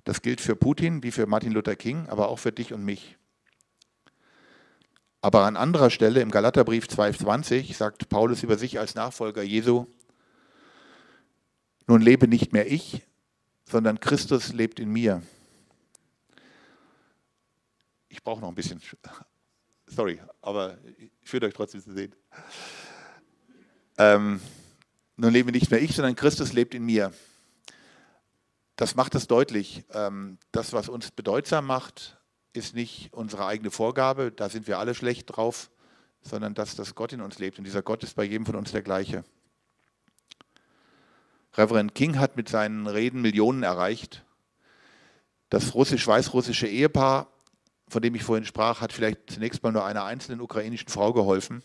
Das 0.04 0.22
gilt 0.22 0.40
für 0.40 0.56
Putin 0.56 1.02
wie 1.02 1.12
für 1.12 1.26
Martin 1.26 1.52
Luther 1.52 1.76
King, 1.76 2.08
aber 2.08 2.28
auch 2.28 2.38
für 2.38 2.52
dich 2.52 2.72
und 2.72 2.84
mich. 2.84 3.16
Aber 5.20 5.44
an 5.44 5.56
anderer 5.56 5.90
Stelle 5.90 6.20
im 6.20 6.32
Galaterbrief 6.32 6.86
2,20 6.86 7.74
sagt 7.74 8.08
Paulus 8.08 8.42
über 8.42 8.58
sich 8.58 8.80
als 8.80 8.96
Nachfolger 8.96 9.42
Jesu, 9.42 9.86
nun 11.86 12.00
lebe 12.00 12.26
nicht 12.26 12.52
mehr 12.52 12.70
ich, 12.70 13.02
sondern 13.68 14.00
Christus 14.00 14.52
lebt 14.52 14.80
in 14.80 14.90
mir. 14.90 15.22
Ich 18.08 18.22
brauche 18.24 18.40
noch 18.40 18.48
ein 18.48 18.54
bisschen, 18.56 18.80
sorry, 19.86 20.20
aber 20.40 20.78
ich 21.20 21.32
würde 21.32 21.46
euch 21.46 21.54
trotzdem 21.54 21.80
zu 21.80 21.92
sehen. 21.92 22.14
Ähm, 23.98 24.40
nun 25.16 25.32
lebe 25.32 25.52
nicht 25.52 25.70
mehr 25.70 25.80
ich, 25.80 25.94
sondern 25.94 26.16
Christus 26.16 26.52
lebt 26.52 26.74
in 26.74 26.84
mir 26.84 27.12
das 28.82 28.96
macht 28.96 29.14
es 29.14 29.28
deutlich. 29.28 29.84
Ähm, 29.94 30.38
das, 30.50 30.72
was 30.72 30.88
uns 30.88 31.12
bedeutsam 31.12 31.66
macht, 31.66 32.18
ist 32.52 32.74
nicht 32.74 33.12
unsere 33.12 33.46
eigene 33.46 33.70
Vorgabe, 33.70 34.32
da 34.32 34.48
sind 34.48 34.66
wir 34.66 34.80
alle 34.80 34.96
schlecht 34.96 35.26
drauf, 35.26 35.70
sondern 36.20 36.54
dass 36.54 36.74
das 36.74 36.96
Gott 36.96 37.12
in 37.12 37.20
uns 37.20 37.38
lebt. 37.38 37.58
Und 37.58 37.64
dieser 37.64 37.82
Gott 37.82 38.02
ist 38.02 38.16
bei 38.16 38.24
jedem 38.24 38.44
von 38.44 38.56
uns 38.56 38.72
der 38.72 38.82
gleiche. 38.82 39.22
Reverend 41.54 41.94
King 41.94 42.18
hat 42.18 42.36
mit 42.36 42.48
seinen 42.48 42.88
Reden 42.88 43.20
Millionen 43.20 43.62
erreicht. 43.62 44.24
Das 45.48 45.74
russisch-weißrussische 45.74 46.66
Ehepaar, 46.66 47.28
von 47.86 48.02
dem 48.02 48.16
ich 48.16 48.24
vorhin 48.24 48.46
sprach, 48.46 48.80
hat 48.80 48.92
vielleicht 48.92 49.30
zunächst 49.30 49.62
mal 49.62 49.70
nur 49.70 49.84
einer 49.84 50.02
einzelnen 50.02 50.40
ukrainischen 50.40 50.88
Frau 50.88 51.12
geholfen 51.12 51.62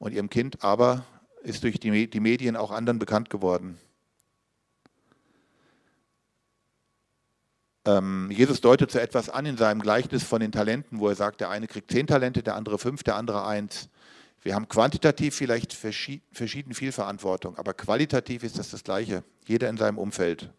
und 0.00 0.12
ihrem 0.14 0.30
Kind, 0.30 0.64
aber 0.64 1.04
ist 1.44 1.62
durch 1.62 1.78
die 1.78 2.20
Medien 2.20 2.56
auch 2.56 2.72
anderen 2.72 2.98
bekannt 2.98 3.30
geworden. 3.30 3.78
Jesus 8.30 8.60
deutet 8.60 8.90
so 8.90 8.98
etwas 8.98 9.30
an 9.30 9.46
in 9.46 9.56
seinem 9.56 9.80
Gleichnis 9.80 10.22
von 10.22 10.40
den 10.40 10.52
Talenten, 10.52 11.00
wo 11.00 11.08
er 11.08 11.14
sagt, 11.14 11.40
der 11.40 11.48
eine 11.48 11.66
kriegt 11.66 11.90
zehn 11.90 12.06
Talente, 12.06 12.42
der 12.42 12.54
andere 12.54 12.78
fünf, 12.78 13.02
der 13.02 13.16
andere 13.16 13.46
eins. 13.46 13.88
Wir 14.42 14.54
haben 14.54 14.68
quantitativ 14.68 15.34
vielleicht 15.34 15.72
verschieden 15.72 16.74
viel 16.74 16.92
Verantwortung, 16.92 17.56
aber 17.56 17.74
qualitativ 17.74 18.42
ist 18.44 18.58
das 18.58 18.70
das 18.70 18.84
Gleiche. 18.84 19.24
Jeder 19.46 19.68
in 19.68 19.76
seinem 19.76 19.98
Umfeld. 19.98 20.50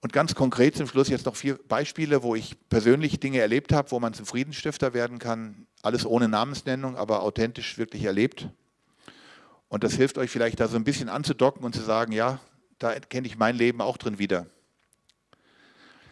Und 0.00 0.12
ganz 0.12 0.34
konkret 0.34 0.76
zum 0.76 0.86
Schluss 0.86 1.08
jetzt 1.08 1.26
noch 1.26 1.36
vier 1.36 1.58
Beispiele, 1.68 2.22
wo 2.22 2.34
ich 2.34 2.56
persönlich 2.68 3.20
Dinge 3.20 3.38
erlebt 3.38 3.72
habe, 3.72 3.90
wo 3.90 4.00
man 4.00 4.14
zum 4.14 4.26
Friedensstifter 4.26 4.94
werden 4.94 5.18
kann. 5.18 5.66
Alles 5.82 6.04
ohne 6.04 6.28
Namensnennung, 6.28 6.96
aber 6.96 7.22
authentisch 7.22 7.78
wirklich 7.78 8.04
erlebt. 8.04 8.48
Und 9.68 9.82
das 9.82 9.94
hilft 9.94 10.18
euch 10.18 10.30
vielleicht 10.30 10.60
da 10.60 10.68
so 10.68 10.76
ein 10.76 10.84
bisschen 10.84 11.08
anzudocken 11.08 11.64
und 11.64 11.74
zu 11.74 11.82
sagen, 11.82 12.12
ja, 12.12 12.38
da 12.78 12.98
kenne 12.98 13.26
ich 13.26 13.38
mein 13.38 13.56
Leben 13.56 13.80
auch 13.80 13.96
drin 13.96 14.18
wieder. 14.18 14.46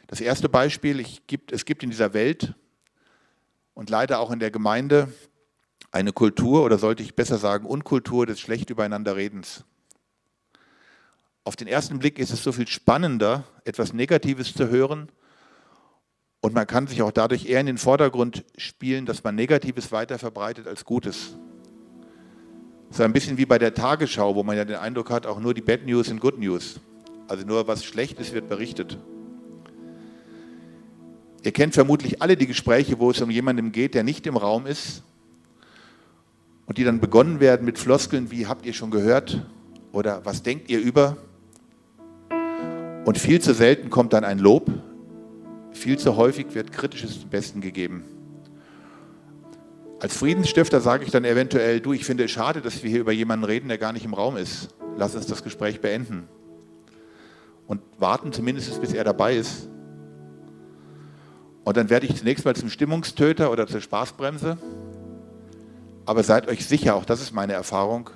Das 0.07 0.21
erste 0.21 0.49
Beispiel, 0.49 1.05
gibt, 1.27 1.53
es 1.53 1.65
gibt 1.65 1.83
in 1.83 1.91
dieser 1.91 2.15
Welt 2.15 2.55
und 3.75 3.91
leider 3.91 4.21
auch 4.21 4.31
in 4.31 4.39
der 4.39 4.51
Gemeinde 4.51 5.13
eine 5.91 6.13
Kultur 6.13 6.65
oder 6.65 6.79
sollte 6.79 7.03
ich 7.03 7.15
besser 7.15 7.39
sagen 7.39 7.67
Unkultur 7.67 8.27
des 8.27 8.41
schlecht 8.41 8.71
übereinander 8.71 9.17
Redens. 9.17 9.65
Auf 11.45 11.57
den 11.57 11.67
ersten 11.67 11.99
Blick 11.99 12.19
ist 12.19 12.33
es 12.33 12.43
so 12.43 12.53
viel 12.53 12.69
spannender, 12.69 13.45
etwas 13.65 13.93
Negatives 13.93 14.55
zu 14.55 14.69
hören. 14.69 15.09
Und 16.41 16.55
man 16.55 16.67
kann 16.67 16.87
sich 16.87 17.03
auch 17.03 17.13
dadurch 17.13 17.47
eher 17.47 17.61
in 17.61 17.67
den 17.67 17.79
Vordergrund 17.79 18.45
spielen, 18.57 19.07
dass 19.07 19.23
man 19.25 19.35
Negatives 19.35 19.93
weiter 19.93 20.19
verbreitet 20.19 20.67
als 20.67 20.85
Gutes. 20.85 21.37
Ist 22.91 23.01
ein 23.01 23.13
bisschen 23.13 23.39
wie 23.39 23.47
bei 23.47 23.59
der 23.59 23.75
Tagesschau, 23.75 24.35
wo 24.35 24.43
man 24.43 24.57
ja 24.57 24.65
den 24.65 24.77
Eindruck 24.77 25.11
hat, 25.11 25.27
auch 25.27 25.41
nur 25.41 25.55
die 25.55 25.63
Bad 25.63 25.87
News 25.87 26.09
sind 26.09 26.21
Good 26.21 26.39
News. 26.39 26.81
Also 27.27 27.47
nur 27.47 27.67
was 27.67 27.85
Schlechtes 27.85 28.33
wird 28.33 28.49
berichtet. 28.49 28.99
Ihr 31.43 31.53
kennt 31.53 31.75
vermutlich 31.75 32.23
alle 32.23 32.37
die 32.37 32.47
Gespräche, 32.47 32.99
wo 33.01 33.11
es 33.11 33.21
um 33.21 33.31
jemanden 33.31 33.73
geht, 33.73 33.95
der 33.95 34.05
nicht 34.05 34.27
im 34.27 34.37
Raum 34.37 34.67
ist 34.67 35.03
und 36.67 36.79
die 36.79 36.85
dann 36.85 37.01
begonnen 37.01 37.41
werden 37.41 37.65
mit 37.65 37.79
Floskeln 37.79 38.31
wie 38.31 38.47
habt 38.47 38.65
ihr 38.65 38.73
schon 38.73 38.91
gehört 38.91 39.45
oder 39.91 40.25
was 40.25 40.43
denkt 40.43 40.71
ihr 40.71 40.81
über? 40.81 41.17
Und 43.05 43.19
viel 43.19 43.41
zu 43.41 43.53
selten 43.53 43.91
kommt 43.91 44.13
dann 44.13 44.25
ein 44.25 44.39
Lob, 44.39 44.71
viel 45.73 45.99
zu 45.99 46.17
häufig 46.17 46.55
wird 46.55 46.73
Kritisches 46.73 47.21
zum 47.21 47.31
Besten 47.31 47.61
gegeben. 47.61 48.05
Als 49.99 50.17
Friedensstifter 50.17 50.81
sage 50.81 51.05
ich 51.05 51.11
dann 51.11 51.25
eventuell, 51.25 51.81
du, 51.81 51.93
ich 51.93 52.05
finde 52.05 52.25
es 52.25 52.31
schade, 52.31 52.61
dass 52.61 52.83
wir 52.83 52.91
hier 52.91 53.01
über 53.01 53.13
jemanden 53.13 53.45
reden, 53.45 53.69
der 53.69 53.79
gar 53.79 53.93
nicht 53.93 54.05
im 54.05 54.15
Raum 54.15 54.37
ist. 54.37 54.69
Lass 54.97 55.15
uns 55.15 55.27
das 55.27 55.43
Gespräch 55.43 55.81
beenden. 55.81 56.29
Und 57.67 57.81
warten 57.99 58.33
zumindest, 58.33 58.81
bis 58.81 58.93
er 58.93 59.05
dabei 59.05 59.37
ist. 59.37 59.69
Und 61.65 61.77
dann 61.77 61.91
werde 61.91 62.07
ich 62.07 62.17
zunächst 62.17 62.45
mal 62.45 62.57
zum 62.57 62.71
Stimmungstöter 62.71 63.51
oder 63.51 63.67
zur 63.67 63.81
Spaßbremse. 63.81 64.59
Aber 66.05 66.23
seid 66.25 66.49
euch 66.49 66.67
sicher, 66.67 66.97
auch 66.97 67.05
das 67.05 67.21
ist 67.21 67.33
meine 67.33 67.53
Erfahrung, 67.53 68.11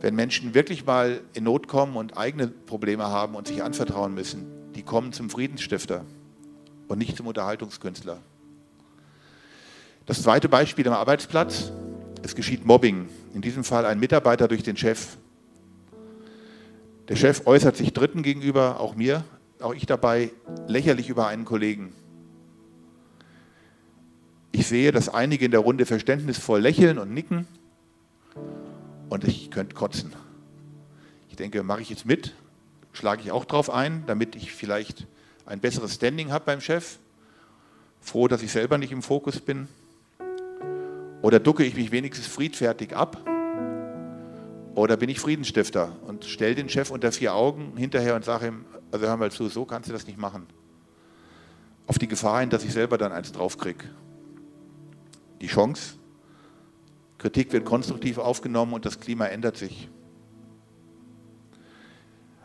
wenn 0.00 0.14
Menschen 0.14 0.54
wirklich 0.54 0.84
mal 0.84 1.20
in 1.34 1.44
Not 1.44 1.68
kommen 1.68 1.96
und 1.96 2.16
eigene 2.16 2.48
Probleme 2.48 3.04
haben 3.04 3.34
und 3.34 3.48
sich 3.48 3.62
anvertrauen 3.62 4.14
müssen, 4.14 4.46
die 4.74 4.82
kommen 4.82 5.12
zum 5.12 5.30
Friedensstifter 5.30 6.04
und 6.88 6.98
nicht 6.98 7.16
zum 7.16 7.26
Unterhaltungskünstler. 7.26 8.18
Das 10.06 10.22
zweite 10.22 10.48
Beispiel 10.48 10.88
am 10.88 10.94
Arbeitsplatz. 10.94 11.70
Es 12.22 12.34
geschieht 12.34 12.66
Mobbing. 12.66 13.08
In 13.32 13.42
diesem 13.42 13.64
Fall 13.64 13.86
ein 13.86 13.98
Mitarbeiter 13.98 14.48
durch 14.48 14.62
den 14.62 14.76
Chef. 14.76 15.16
Der 17.08 17.16
Chef 17.16 17.46
äußert 17.46 17.76
sich 17.76 17.92
Dritten 17.92 18.22
gegenüber, 18.22 18.80
auch 18.80 18.94
mir, 18.94 19.24
auch 19.60 19.74
ich 19.74 19.86
dabei, 19.86 20.30
lächerlich 20.66 21.08
über 21.08 21.26
einen 21.26 21.44
Kollegen. 21.44 21.92
Ich 24.52 24.66
sehe, 24.66 24.90
dass 24.92 25.08
einige 25.08 25.44
in 25.44 25.50
der 25.52 25.60
Runde 25.60 25.86
verständnisvoll 25.86 26.60
lächeln 26.60 26.98
und 26.98 27.12
nicken 27.12 27.46
und 29.08 29.24
ich 29.24 29.50
könnte 29.50 29.74
kotzen. 29.74 30.12
Ich 31.28 31.36
denke, 31.36 31.62
mache 31.62 31.82
ich 31.82 31.90
jetzt 31.90 32.04
mit, 32.04 32.34
schlage 32.92 33.22
ich 33.22 33.30
auch 33.30 33.44
drauf 33.44 33.70
ein, 33.70 34.04
damit 34.06 34.34
ich 34.34 34.52
vielleicht 34.52 35.06
ein 35.46 35.60
besseres 35.60 35.94
Standing 35.94 36.32
habe 36.32 36.44
beim 36.46 36.60
Chef. 36.60 36.98
Froh, 38.00 38.28
dass 38.28 38.42
ich 38.42 38.50
selber 38.50 38.78
nicht 38.78 38.92
im 38.92 39.02
Fokus 39.02 39.40
bin. 39.40 39.68
Oder 41.22 41.38
ducke 41.38 41.64
ich 41.64 41.74
mich 41.74 41.92
wenigstens 41.92 42.26
friedfertig 42.26 42.96
ab? 42.96 43.22
Oder 44.74 44.96
bin 44.96 45.10
ich 45.10 45.20
Friedensstifter 45.20 45.92
und 46.06 46.24
stelle 46.24 46.54
den 46.54 46.68
Chef 46.68 46.90
unter 46.90 47.12
vier 47.12 47.34
Augen 47.34 47.76
hinterher 47.76 48.14
und 48.16 48.24
sage 48.24 48.48
ihm, 48.48 48.64
also 48.90 49.06
hör 49.06 49.16
mal 49.16 49.30
zu, 49.30 49.48
so 49.48 49.64
kannst 49.64 49.88
du 49.88 49.92
das 49.92 50.06
nicht 50.06 50.18
machen. 50.18 50.46
Auf 51.86 51.98
die 51.98 52.08
Gefahr 52.08 52.40
hin, 52.40 52.50
dass 52.50 52.64
ich 52.64 52.72
selber 52.72 52.96
dann 52.96 53.12
eins 53.12 53.32
draufkriege 53.32 53.84
die 55.40 55.46
Chance. 55.46 55.94
Kritik 57.18 57.52
wird 57.52 57.64
konstruktiv 57.64 58.18
aufgenommen 58.18 58.72
und 58.72 58.86
das 58.86 59.00
Klima 59.00 59.26
ändert 59.26 59.56
sich. 59.56 59.88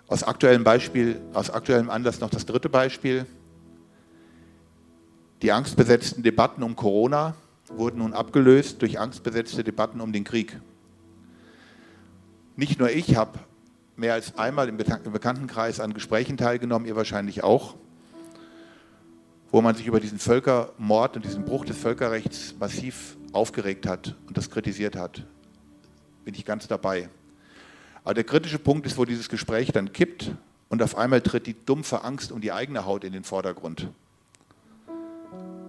Aus 0.08 0.24
aktuellem 0.24 0.64
Beispiel, 0.64 1.22
aus 1.34 1.50
aktuellem 1.50 1.90
Anlass 1.90 2.20
noch 2.20 2.30
das 2.30 2.46
dritte 2.46 2.70
Beispiel. 2.70 3.26
Die 5.42 5.52
angstbesetzten 5.52 6.24
Debatten 6.24 6.62
um 6.62 6.76
Corona 6.76 7.36
wurden 7.70 8.00
nun 8.00 8.14
abgelöst 8.14 8.82
durch 8.82 9.00
angstbesetzte 9.00 9.64
Debatten 9.64 10.02
um 10.02 10.14
den 10.14 10.24
Krieg. 10.24 10.60
Nicht 12.56 12.80
nur 12.80 12.90
ich 12.90 13.16
habe 13.16 13.40
mehr 13.96 14.14
als 14.14 14.38
einmal 14.38 14.70
im 14.70 14.78
Bekanntenkreis 14.78 15.80
an 15.80 15.94
Gesprächen 15.94 16.38
teilgenommen, 16.38 16.88
ihr 16.88 16.96
wahrscheinlich 16.96 17.44
auch 17.44 17.76
wo 19.56 19.62
man 19.62 19.74
sich 19.74 19.88
über 19.88 20.02
diesen 20.02 20.20
Völkermord 20.20 21.16
und 21.16 21.24
diesen 21.24 21.46
Bruch 21.46 21.64
des 21.64 21.78
Völkerrechts 21.78 22.56
massiv 22.60 23.16
aufgeregt 23.32 23.88
hat 23.88 24.14
und 24.28 24.36
das 24.36 24.50
kritisiert 24.50 24.98
hat. 24.98 25.24
Bin 26.26 26.34
ich 26.34 26.44
ganz 26.44 26.68
dabei. 26.68 27.08
Aber 28.04 28.14
der 28.14 28.26
kritische 28.26 28.60
Punkt 28.60 28.86
ist, 28.86 28.98
wo 28.98 29.06
dieses 29.06 29.30
Gespräch 29.30 29.72
dann 29.72 29.94
kippt 29.94 30.34
und 30.68 30.84
auf 30.84 30.98
einmal 30.98 31.22
tritt 31.22 31.48
die 31.48 31.56
dumpfe 31.66 32.04
Angst 32.04 32.34
um 32.34 32.42
die 32.42 32.52
eigene 32.52 32.86
Haut 32.86 33.06
in 33.06 33.14
den 33.14 33.24
Vordergrund. 33.24 33.88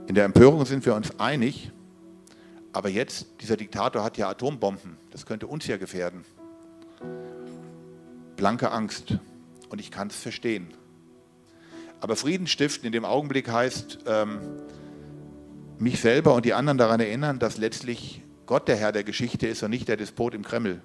In 0.09 0.17
der 0.17 0.25
Empörung 0.25 0.67
sind 0.67 0.85
wir 0.85 0.97
uns 0.97 1.21
einig, 1.21 1.71
aber 2.73 2.89
jetzt, 2.89 3.29
dieser 3.41 3.57
Diktator 3.57 4.03
hat 4.03 4.19
ja 4.19 4.29
Atombomben, 4.29 4.97
das 5.13 5.27
könnte 5.27 5.47
uns 5.47 5.65
ja 5.69 5.77
gefährden. 5.77 6.25
Blanke 8.35 8.73
Angst 8.73 9.17
und 9.69 9.81
ich 9.81 9.93
kann 9.93 10.09
es 10.09 10.17
verstehen. 10.17 10.75
Aber 12.01 12.17
Frieden 12.17 12.47
stiften 12.47 12.87
in 12.87 12.93
dem 12.93 13.05
Augenblick 13.05 13.51
heißt, 13.51 13.99
ähm, 14.07 14.41
mich 15.79 16.01
selber 16.01 16.35
und 16.35 16.45
die 16.45 16.55
anderen 16.55 16.79
daran 16.79 17.01
erinnern, 17.01 17.39
dass 17.39 17.59
letztlich 17.59 18.23
Gott 18.47 18.69
der 18.69 18.77
Herr 18.77 18.93
der 18.93 19.05
Geschichte 19.05 19.47
ist 19.47 19.63
und 19.63 19.71
nicht 19.71 19.89
der 19.89 19.97
Despot 19.97 20.35
im 20.35 20.43
Kreml. 20.43 20.81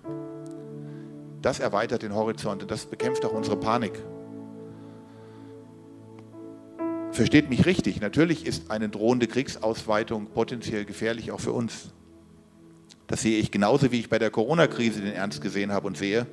Das 1.41 1.60
erweitert 1.60 2.04
den 2.04 2.13
Horizont 2.13 2.63
und 2.63 2.71
das 2.71 2.86
bekämpft 2.86 3.26
auch 3.26 3.34
unsere 3.34 3.58
Panik. 3.58 3.93
Versteht 7.12 7.50
mich 7.50 7.65
richtig, 7.65 8.00
natürlich 8.00 8.45
ist 8.45 8.71
eine 8.71 8.88
drohende 8.88 9.28
Kriegsausweitung 9.28 10.28
potenziell 10.28 10.86
gefährlich 10.86 11.32
auch 11.32 11.39
für 11.39 11.52
uns. 11.52 11.93
Das 13.08 13.21
sehe 13.21 13.38
ich 13.38 13.52
genauso, 13.52 13.91
wie 13.91 14.00
ich 14.00 14.10
bei 14.10 14.17
der 14.17 14.32
Corona-Krise 14.32 15.02
den 15.02 15.13
Ernst 15.13 15.41
gesehen 15.41 15.74
habe 15.74 15.88
und 15.88 15.97
sehe. 15.97 16.26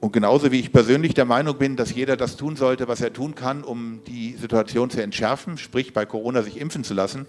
Und 0.00 0.12
genauso 0.12 0.52
wie 0.52 0.60
ich 0.60 0.72
persönlich 0.72 1.14
der 1.14 1.24
Meinung 1.24 1.56
bin, 1.56 1.76
dass 1.76 1.94
jeder 1.94 2.16
das 2.16 2.36
tun 2.36 2.56
sollte, 2.56 2.86
was 2.86 3.00
er 3.00 3.12
tun 3.12 3.34
kann, 3.34 3.64
um 3.64 4.02
die 4.06 4.34
Situation 4.34 4.90
zu 4.90 5.02
entschärfen, 5.02 5.58
sprich 5.58 5.92
bei 5.92 6.04
Corona 6.04 6.42
sich 6.42 6.60
impfen 6.60 6.84
zu 6.84 6.94
lassen, 6.94 7.26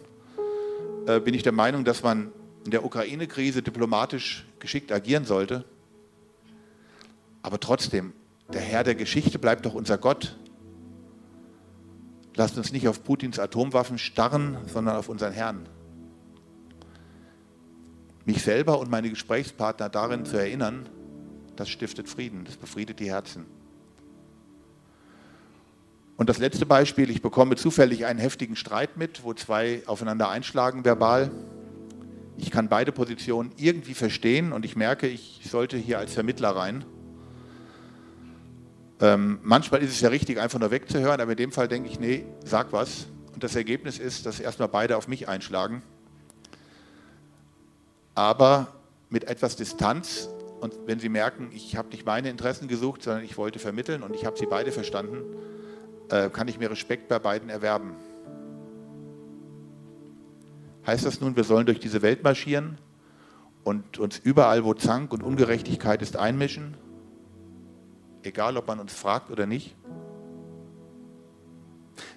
äh, 1.08 1.20
bin 1.20 1.34
ich 1.34 1.44
der 1.44 1.54
Meinung, 1.54 1.86
dass 1.86 2.04
man 2.04 2.32
in 2.66 2.72
der 2.72 2.84
Ukraine-Krise 2.84 3.64
diplomatisch 3.64 4.46
geschickt 4.60 4.92
agieren 4.92 5.24
sollte. 5.24 5.64
Aber 7.42 7.60
trotzdem, 7.60 8.12
der 8.52 8.62
Herr 8.62 8.84
der 8.84 8.96
Geschichte 8.96 9.40
bleibt 9.40 9.66
doch 9.66 9.74
unser 9.74 9.98
Gott. 9.98 10.38
Lasst 12.36 12.58
uns 12.58 12.74
nicht 12.74 12.90
auf 12.90 13.04
Putins 13.04 13.40
Atomwaffen 13.40 13.98
starren, 13.98 14.58
sondern 14.68 14.98
auf 14.98 15.08
unseren 15.08 15.32
Herrn. 15.32 15.70
Mich 18.26 18.44
selber 18.44 18.80
und 18.80 18.92
meine 18.92 19.10
Gesprächspartner 19.10 19.88
darin 19.88 20.26
zu 20.26 20.38
erinnern, 20.38 20.90
das 21.60 21.70
stiftet 21.70 22.08
Frieden, 22.08 22.46
das 22.46 22.58
befriedet 22.58 23.00
die 23.00 23.10
Herzen. 23.10 23.46
Und 26.18 26.30
das 26.30 26.40
letzte 26.40 26.66
Beispiel, 26.66 27.12
ich 27.12 27.22
bekomme 27.22 27.56
zufällig 27.56 28.06
einen 28.06 28.20
heftigen 28.20 28.56
Streit 28.56 28.98
mit, 28.98 29.24
wo 29.24 29.34
zwei 29.34 29.84
aufeinander 29.86 30.30
einschlagen 30.30 30.84
verbal. 30.84 31.30
Ich 32.38 32.50
kann 32.50 32.70
beide 32.70 32.92
Positionen 32.92 33.52
irgendwie 33.58 33.94
verstehen 33.94 34.52
und 34.52 34.66
ich 34.66 34.76
merke, 34.76 35.08
ich 35.08 35.42
sollte 35.46 35.78
hier 35.78 36.00
als 36.00 36.14
Vermittler 36.14 36.50
rein. 36.50 36.86
Ähm, 39.00 39.40
manchmal 39.44 39.84
ist 39.84 39.92
es 39.92 40.02
ja 40.02 40.10
richtig, 40.10 40.40
einfach 40.40 40.60
nur 40.60 40.72
wegzuhören, 40.72 41.22
aber 41.22 41.32
in 41.32 41.38
dem 41.38 41.52
Fall 41.52 41.68
denke 41.68 41.88
ich, 41.88 42.00
nee, 42.00 42.26
sag 42.44 42.74
was. 42.74 43.08
Und 43.34 43.44
das 43.44 43.56
Ergebnis 43.56 44.00
ist, 44.00 44.26
dass 44.26 44.40
erstmal 44.40 44.70
beide 44.70 44.98
auf 44.98 45.08
mich 45.08 45.28
einschlagen. 45.28 45.84
Aber 48.16 48.74
mit 49.10 49.26
etwas 49.26 49.56
Distanz 49.56 50.30
und 50.60 50.76
wenn 50.86 51.00
Sie 51.00 51.10
merken, 51.10 51.50
ich 51.54 51.76
habe 51.76 51.90
nicht 51.90 52.06
meine 52.06 52.30
Interessen 52.30 52.68
gesucht, 52.68 53.04
sondern 53.04 53.24
ich 53.24 53.38
wollte 53.38 53.60
vermitteln 53.60 54.02
und 54.02 54.16
ich 54.16 54.26
habe 54.26 54.38
sie 54.38 54.48
beide 54.48 54.72
verstanden, 54.72 55.24
äh, 56.10 56.30
kann 56.30 56.48
ich 56.48 56.60
mir 56.60 56.72
Respekt 56.72 57.08
bei 57.08 57.20
beiden 57.20 57.50
erwerben. 57.50 57.96
Heißt 60.86 61.06
das 61.06 61.22
nun, 61.22 61.36
wir 61.36 61.44
sollen 61.44 61.66
durch 61.66 61.80
diese 61.80 62.02
Welt 62.02 62.24
marschieren 62.24 62.78
und 63.64 64.00
uns 64.00 64.18
überall, 64.18 64.64
wo 64.64 64.74
Zank 64.74 65.12
und 65.12 65.22
Ungerechtigkeit 65.22 66.02
ist, 66.02 66.16
einmischen? 66.16 66.76
Egal, 68.24 68.58
ob 68.58 68.68
man 68.68 68.80
uns 68.80 68.94
fragt 68.94 69.30
oder 69.30 69.46
nicht? 69.46 69.76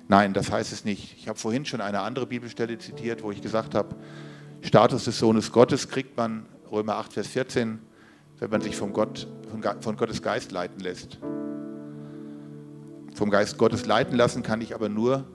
Nein, 0.08 0.32
das 0.32 0.50
heißt 0.50 0.72
es 0.72 0.84
nicht. 0.84 1.16
Ich 1.18 1.28
habe 1.28 1.38
vorhin 1.38 1.64
schon 1.64 1.80
eine 1.80 2.00
andere 2.00 2.26
Bibelstelle 2.26 2.78
zitiert, 2.78 3.22
wo 3.22 3.32
ich 3.32 3.42
gesagt 3.42 3.74
habe, 3.74 3.96
Status 4.62 5.04
des 5.04 5.18
Sohnes 5.18 5.52
Gottes 5.52 5.88
kriegt 5.88 6.16
man, 6.16 6.46
Römer 6.70 6.96
8, 6.96 7.12
Vers 7.12 7.28
14, 7.28 7.80
wenn 8.40 8.50
man 8.50 8.62
sich 8.62 8.74
vom 8.74 8.92
Gott, 8.92 9.28
von 9.80 9.96
Gottes 9.96 10.22
Geist 10.22 10.50
leiten 10.50 10.80
lässt. 10.80 11.18
Vom 13.14 13.30
Geist 13.30 13.58
Gottes 13.58 13.86
leiten 13.86 14.16
lassen 14.16 14.42
kann 14.42 14.62
ich 14.62 14.74
aber 14.74 14.88
nur, 14.88 15.26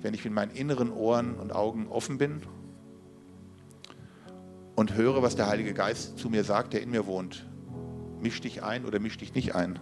wenn 0.00 0.14
ich 0.14 0.24
mit 0.24 0.32
meinen 0.32 0.50
inneren 0.50 0.90
Ohren 0.90 1.34
und 1.34 1.54
Augen 1.54 1.86
offen 1.88 2.16
bin 2.16 2.40
und 4.74 4.94
höre, 4.94 5.22
was 5.22 5.36
der 5.36 5.48
Heilige 5.48 5.74
Geist 5.74 6.18
zu 6.18 6.30
mir 6.30 6.42
sagt, 6.42 6.72
der 6.72 6.82
in 6.82 6.90
mir 6.90 7.06
wohnt. 7.06 7.46
misch 8.22 8.40
dich 8.40 8.62
ein 8.62 8.86
oder 8.86 9.00
misch 9.00 9.18
dich 9.18 9.34
nicht 9.34 9.54
ein. 9.54 9.78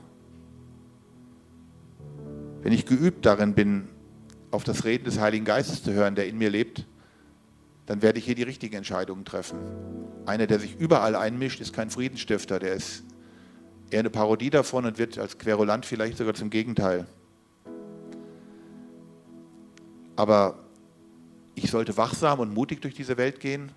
Wenn 2.62 2.72
ich 2.72 2.86
geübt 2.86 3.24
darin 3.24 3.54
bin, 3.54 3.88
auf 4.50 4.64
das 4.64 4.84
Reden 4.84 5.04
des 5.04 5.20
Heiligen 5.20 5.44
Geistes 5.44 5.82
zu 5.84 5.92
hören, 5.92 6.16
der 6.16 6.26
in 6.26 6.38
mir 6.38 6.50
lebt, 6.50 6.86
dann 7.88 8.02
werde 8.02 8.18
ich 8.18 8.26
hier 8.26 8.34
die 8.34 8.42
richtigen 8.42 8.76
Entscheidungen 8.76 9.24
treffen. 9.24 9.58
Einer, 10.26 10.46
der 10.46 10.60
sich 10.60 10.78
überall 10.78 11.16
einmischt, 11.16 11.58
ist 11.62 11.72
kein 11.72 11.88
Friedensstifter, 11.88 12.58
der 12.58 12.74
ist 12.74 13.02
eher 13.88 14.00
eine 14.00 14.10
Parodie 14.10 14.50
davon 14.50 14.84
und 14.84 14.98
wird 14.98 15.16
als 15.18 15.38
Querulant 15.38 15.86
vielleicht 15.86 16.18
sogar 16.18 16.34
zum 16.34 16.50
Gegenteil. 16.50 17.06
Aber 20.16 20.58
ich 21.54 21.70
sollte 21.70 21.96
wachsam 21.96 22.40
und 22.40 22.52
mutig 22.52 22.82
durch 22.82 22.92
diese 22.92 23.16
Welt 23.16 23.40
gehen. 23.40 23.72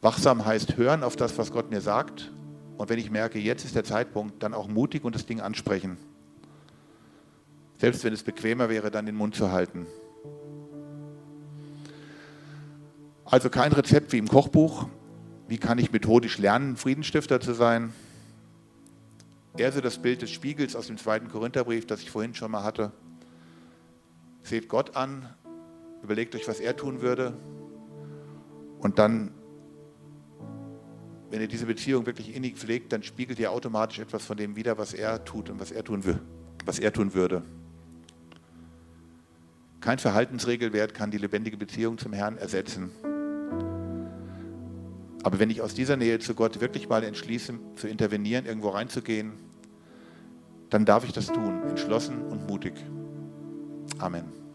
Wachsam 0.00 0.46
heißt 0.46 0.76
hören 0.76 1.02
auf 1.02 1.16
das, 1.16 1.36
was 1.38 1.50
Gott 1.50 1.72
mir 1.72 1.80
sagt. 1.80 2.30
Und 2.78 2.88
wenn 2.88 3.00
ich 3.00 3.10
merke, 3.10 3.40
jetzt 3.40 3.64
ist 3.64 3.74
der 3.74 3.82
Zeitpunkt, 3.82 4.44
dann 4.44 4.54
auch 4.54 4.68
mutig 4.68 5.02
und 5.02 5.12
das 5.12 5.26
Ding 5.26 5.40
ansprechen. 5.40 5.96
Selbst 7.78 8.04
wenn 8.04 8.12
es 8.12 8.22
bequemer 8.22 8.68
wäre, 8.68 8.92
dann 8.92 9.06
den 9.06 9.16
Mund 9.16 9.34
zu 9.34 9.50
halten. 9.50 9.88
Also 13.28 13.50
kein 13.50 13.72
Rezept 13.72 14.12
wie 14.12 14.18
im 14.18 14.28
Kochbuch. 14.28 14.88
Wie 15.48 15.58
kann 15.58 15.78
ich 15.78 15.92
methodisch 15.92 16.38
lernen, 16.38 16.76
Friedensstifter 16.76 17.40
zu 17.40 17.54
sein? 17.54 17.92
Eher 19.56 19.72
so 19.72 19.80
das 19.80 19.98
Bild 19.98 20.22
des 20.22 20.30
Spiegels 20.30 20.76
aus 20.76 20.86
dem 20.86 20.96
zweiten 20.96 21.28
Korintherbrief, 21.28 21.86
das 21.86 22.02
ich 22.02 22.10
vorhin 22.10 22.34
schon 22.34 22.50
mal 22.50 22.62
hatte. 22.62 22.92
Seht 24.42 24.68
Gott 24.68 24.96
an, 24.96 25.28
überlegt 26.02 26.36
euch, 26.36 26.46
was 26.46 26.60
er 26.60 26.76
tun 26.76 27.00
würde. 27.00 27.36
Und 28.78 29.00
dann, 29.00 29.32
wenn 31.30 31.40
ihr 31.40 31.48
diese 31.48 31.66
Beziehung 31.66 32.06
wirklich 32.06 32.34
innig 32.34 32.56
pflegt, 32.56 32.92
dann 32.92 33.02
spiegelt 33.02 33.40
ihr 33.40 33.50
automatisch 33.50 33.98
etwas 33.98 34.24
von 34.24 34.36
dem 34.36 34.54
wider, 34.54 34.78
was 34.78 34.94
er 34.94 35.24
tut 35.24 35.50
und 35.50 35.58
was 35.58 35.72
er 35.72 35.82
tun, 35.82 36.02
was 36.64 36.78
er 36.78 36.92
tun 36.92 37.12
würde. 37.14 37.42
Kein 39.80 39.98
Verhaltensregelwert 39.98 40.94
kann 40.94 41.10
die 41.10 41.18
lebendige 41.18 41.56
Beziehung 41.56 41.98
zum 41.98 42.12
Herrn 42.12 42.38
ersetzen. 42.38 42.90
Aber 45.22 45.38
wenn 45.38 45.50
ich 45.50 45.60
aus 45.60 45.74
dieser 45.74 45.96
Nähe 45.96 46.18
zu 46.18 46.34
Gott 46.34 46.60
wirklich 46.60 46.88
mal 46.88 47.02
entschließe, 47.02 47.54
zu 47.74 47.88
intervenieren, 47.88 48.46
irgendwo 48.46 48.68
reinzugehen, 48.68 49.32
dann 50.70 50.84
darf 50.84 51.04
ich 51.04 51.12
das 51.12 51.26
tun, 51.26 51.62
entschlossen 51.68 52.22
und 52.26 52.46
mutig. 52.46 52.74
Amen. 53.98 54.45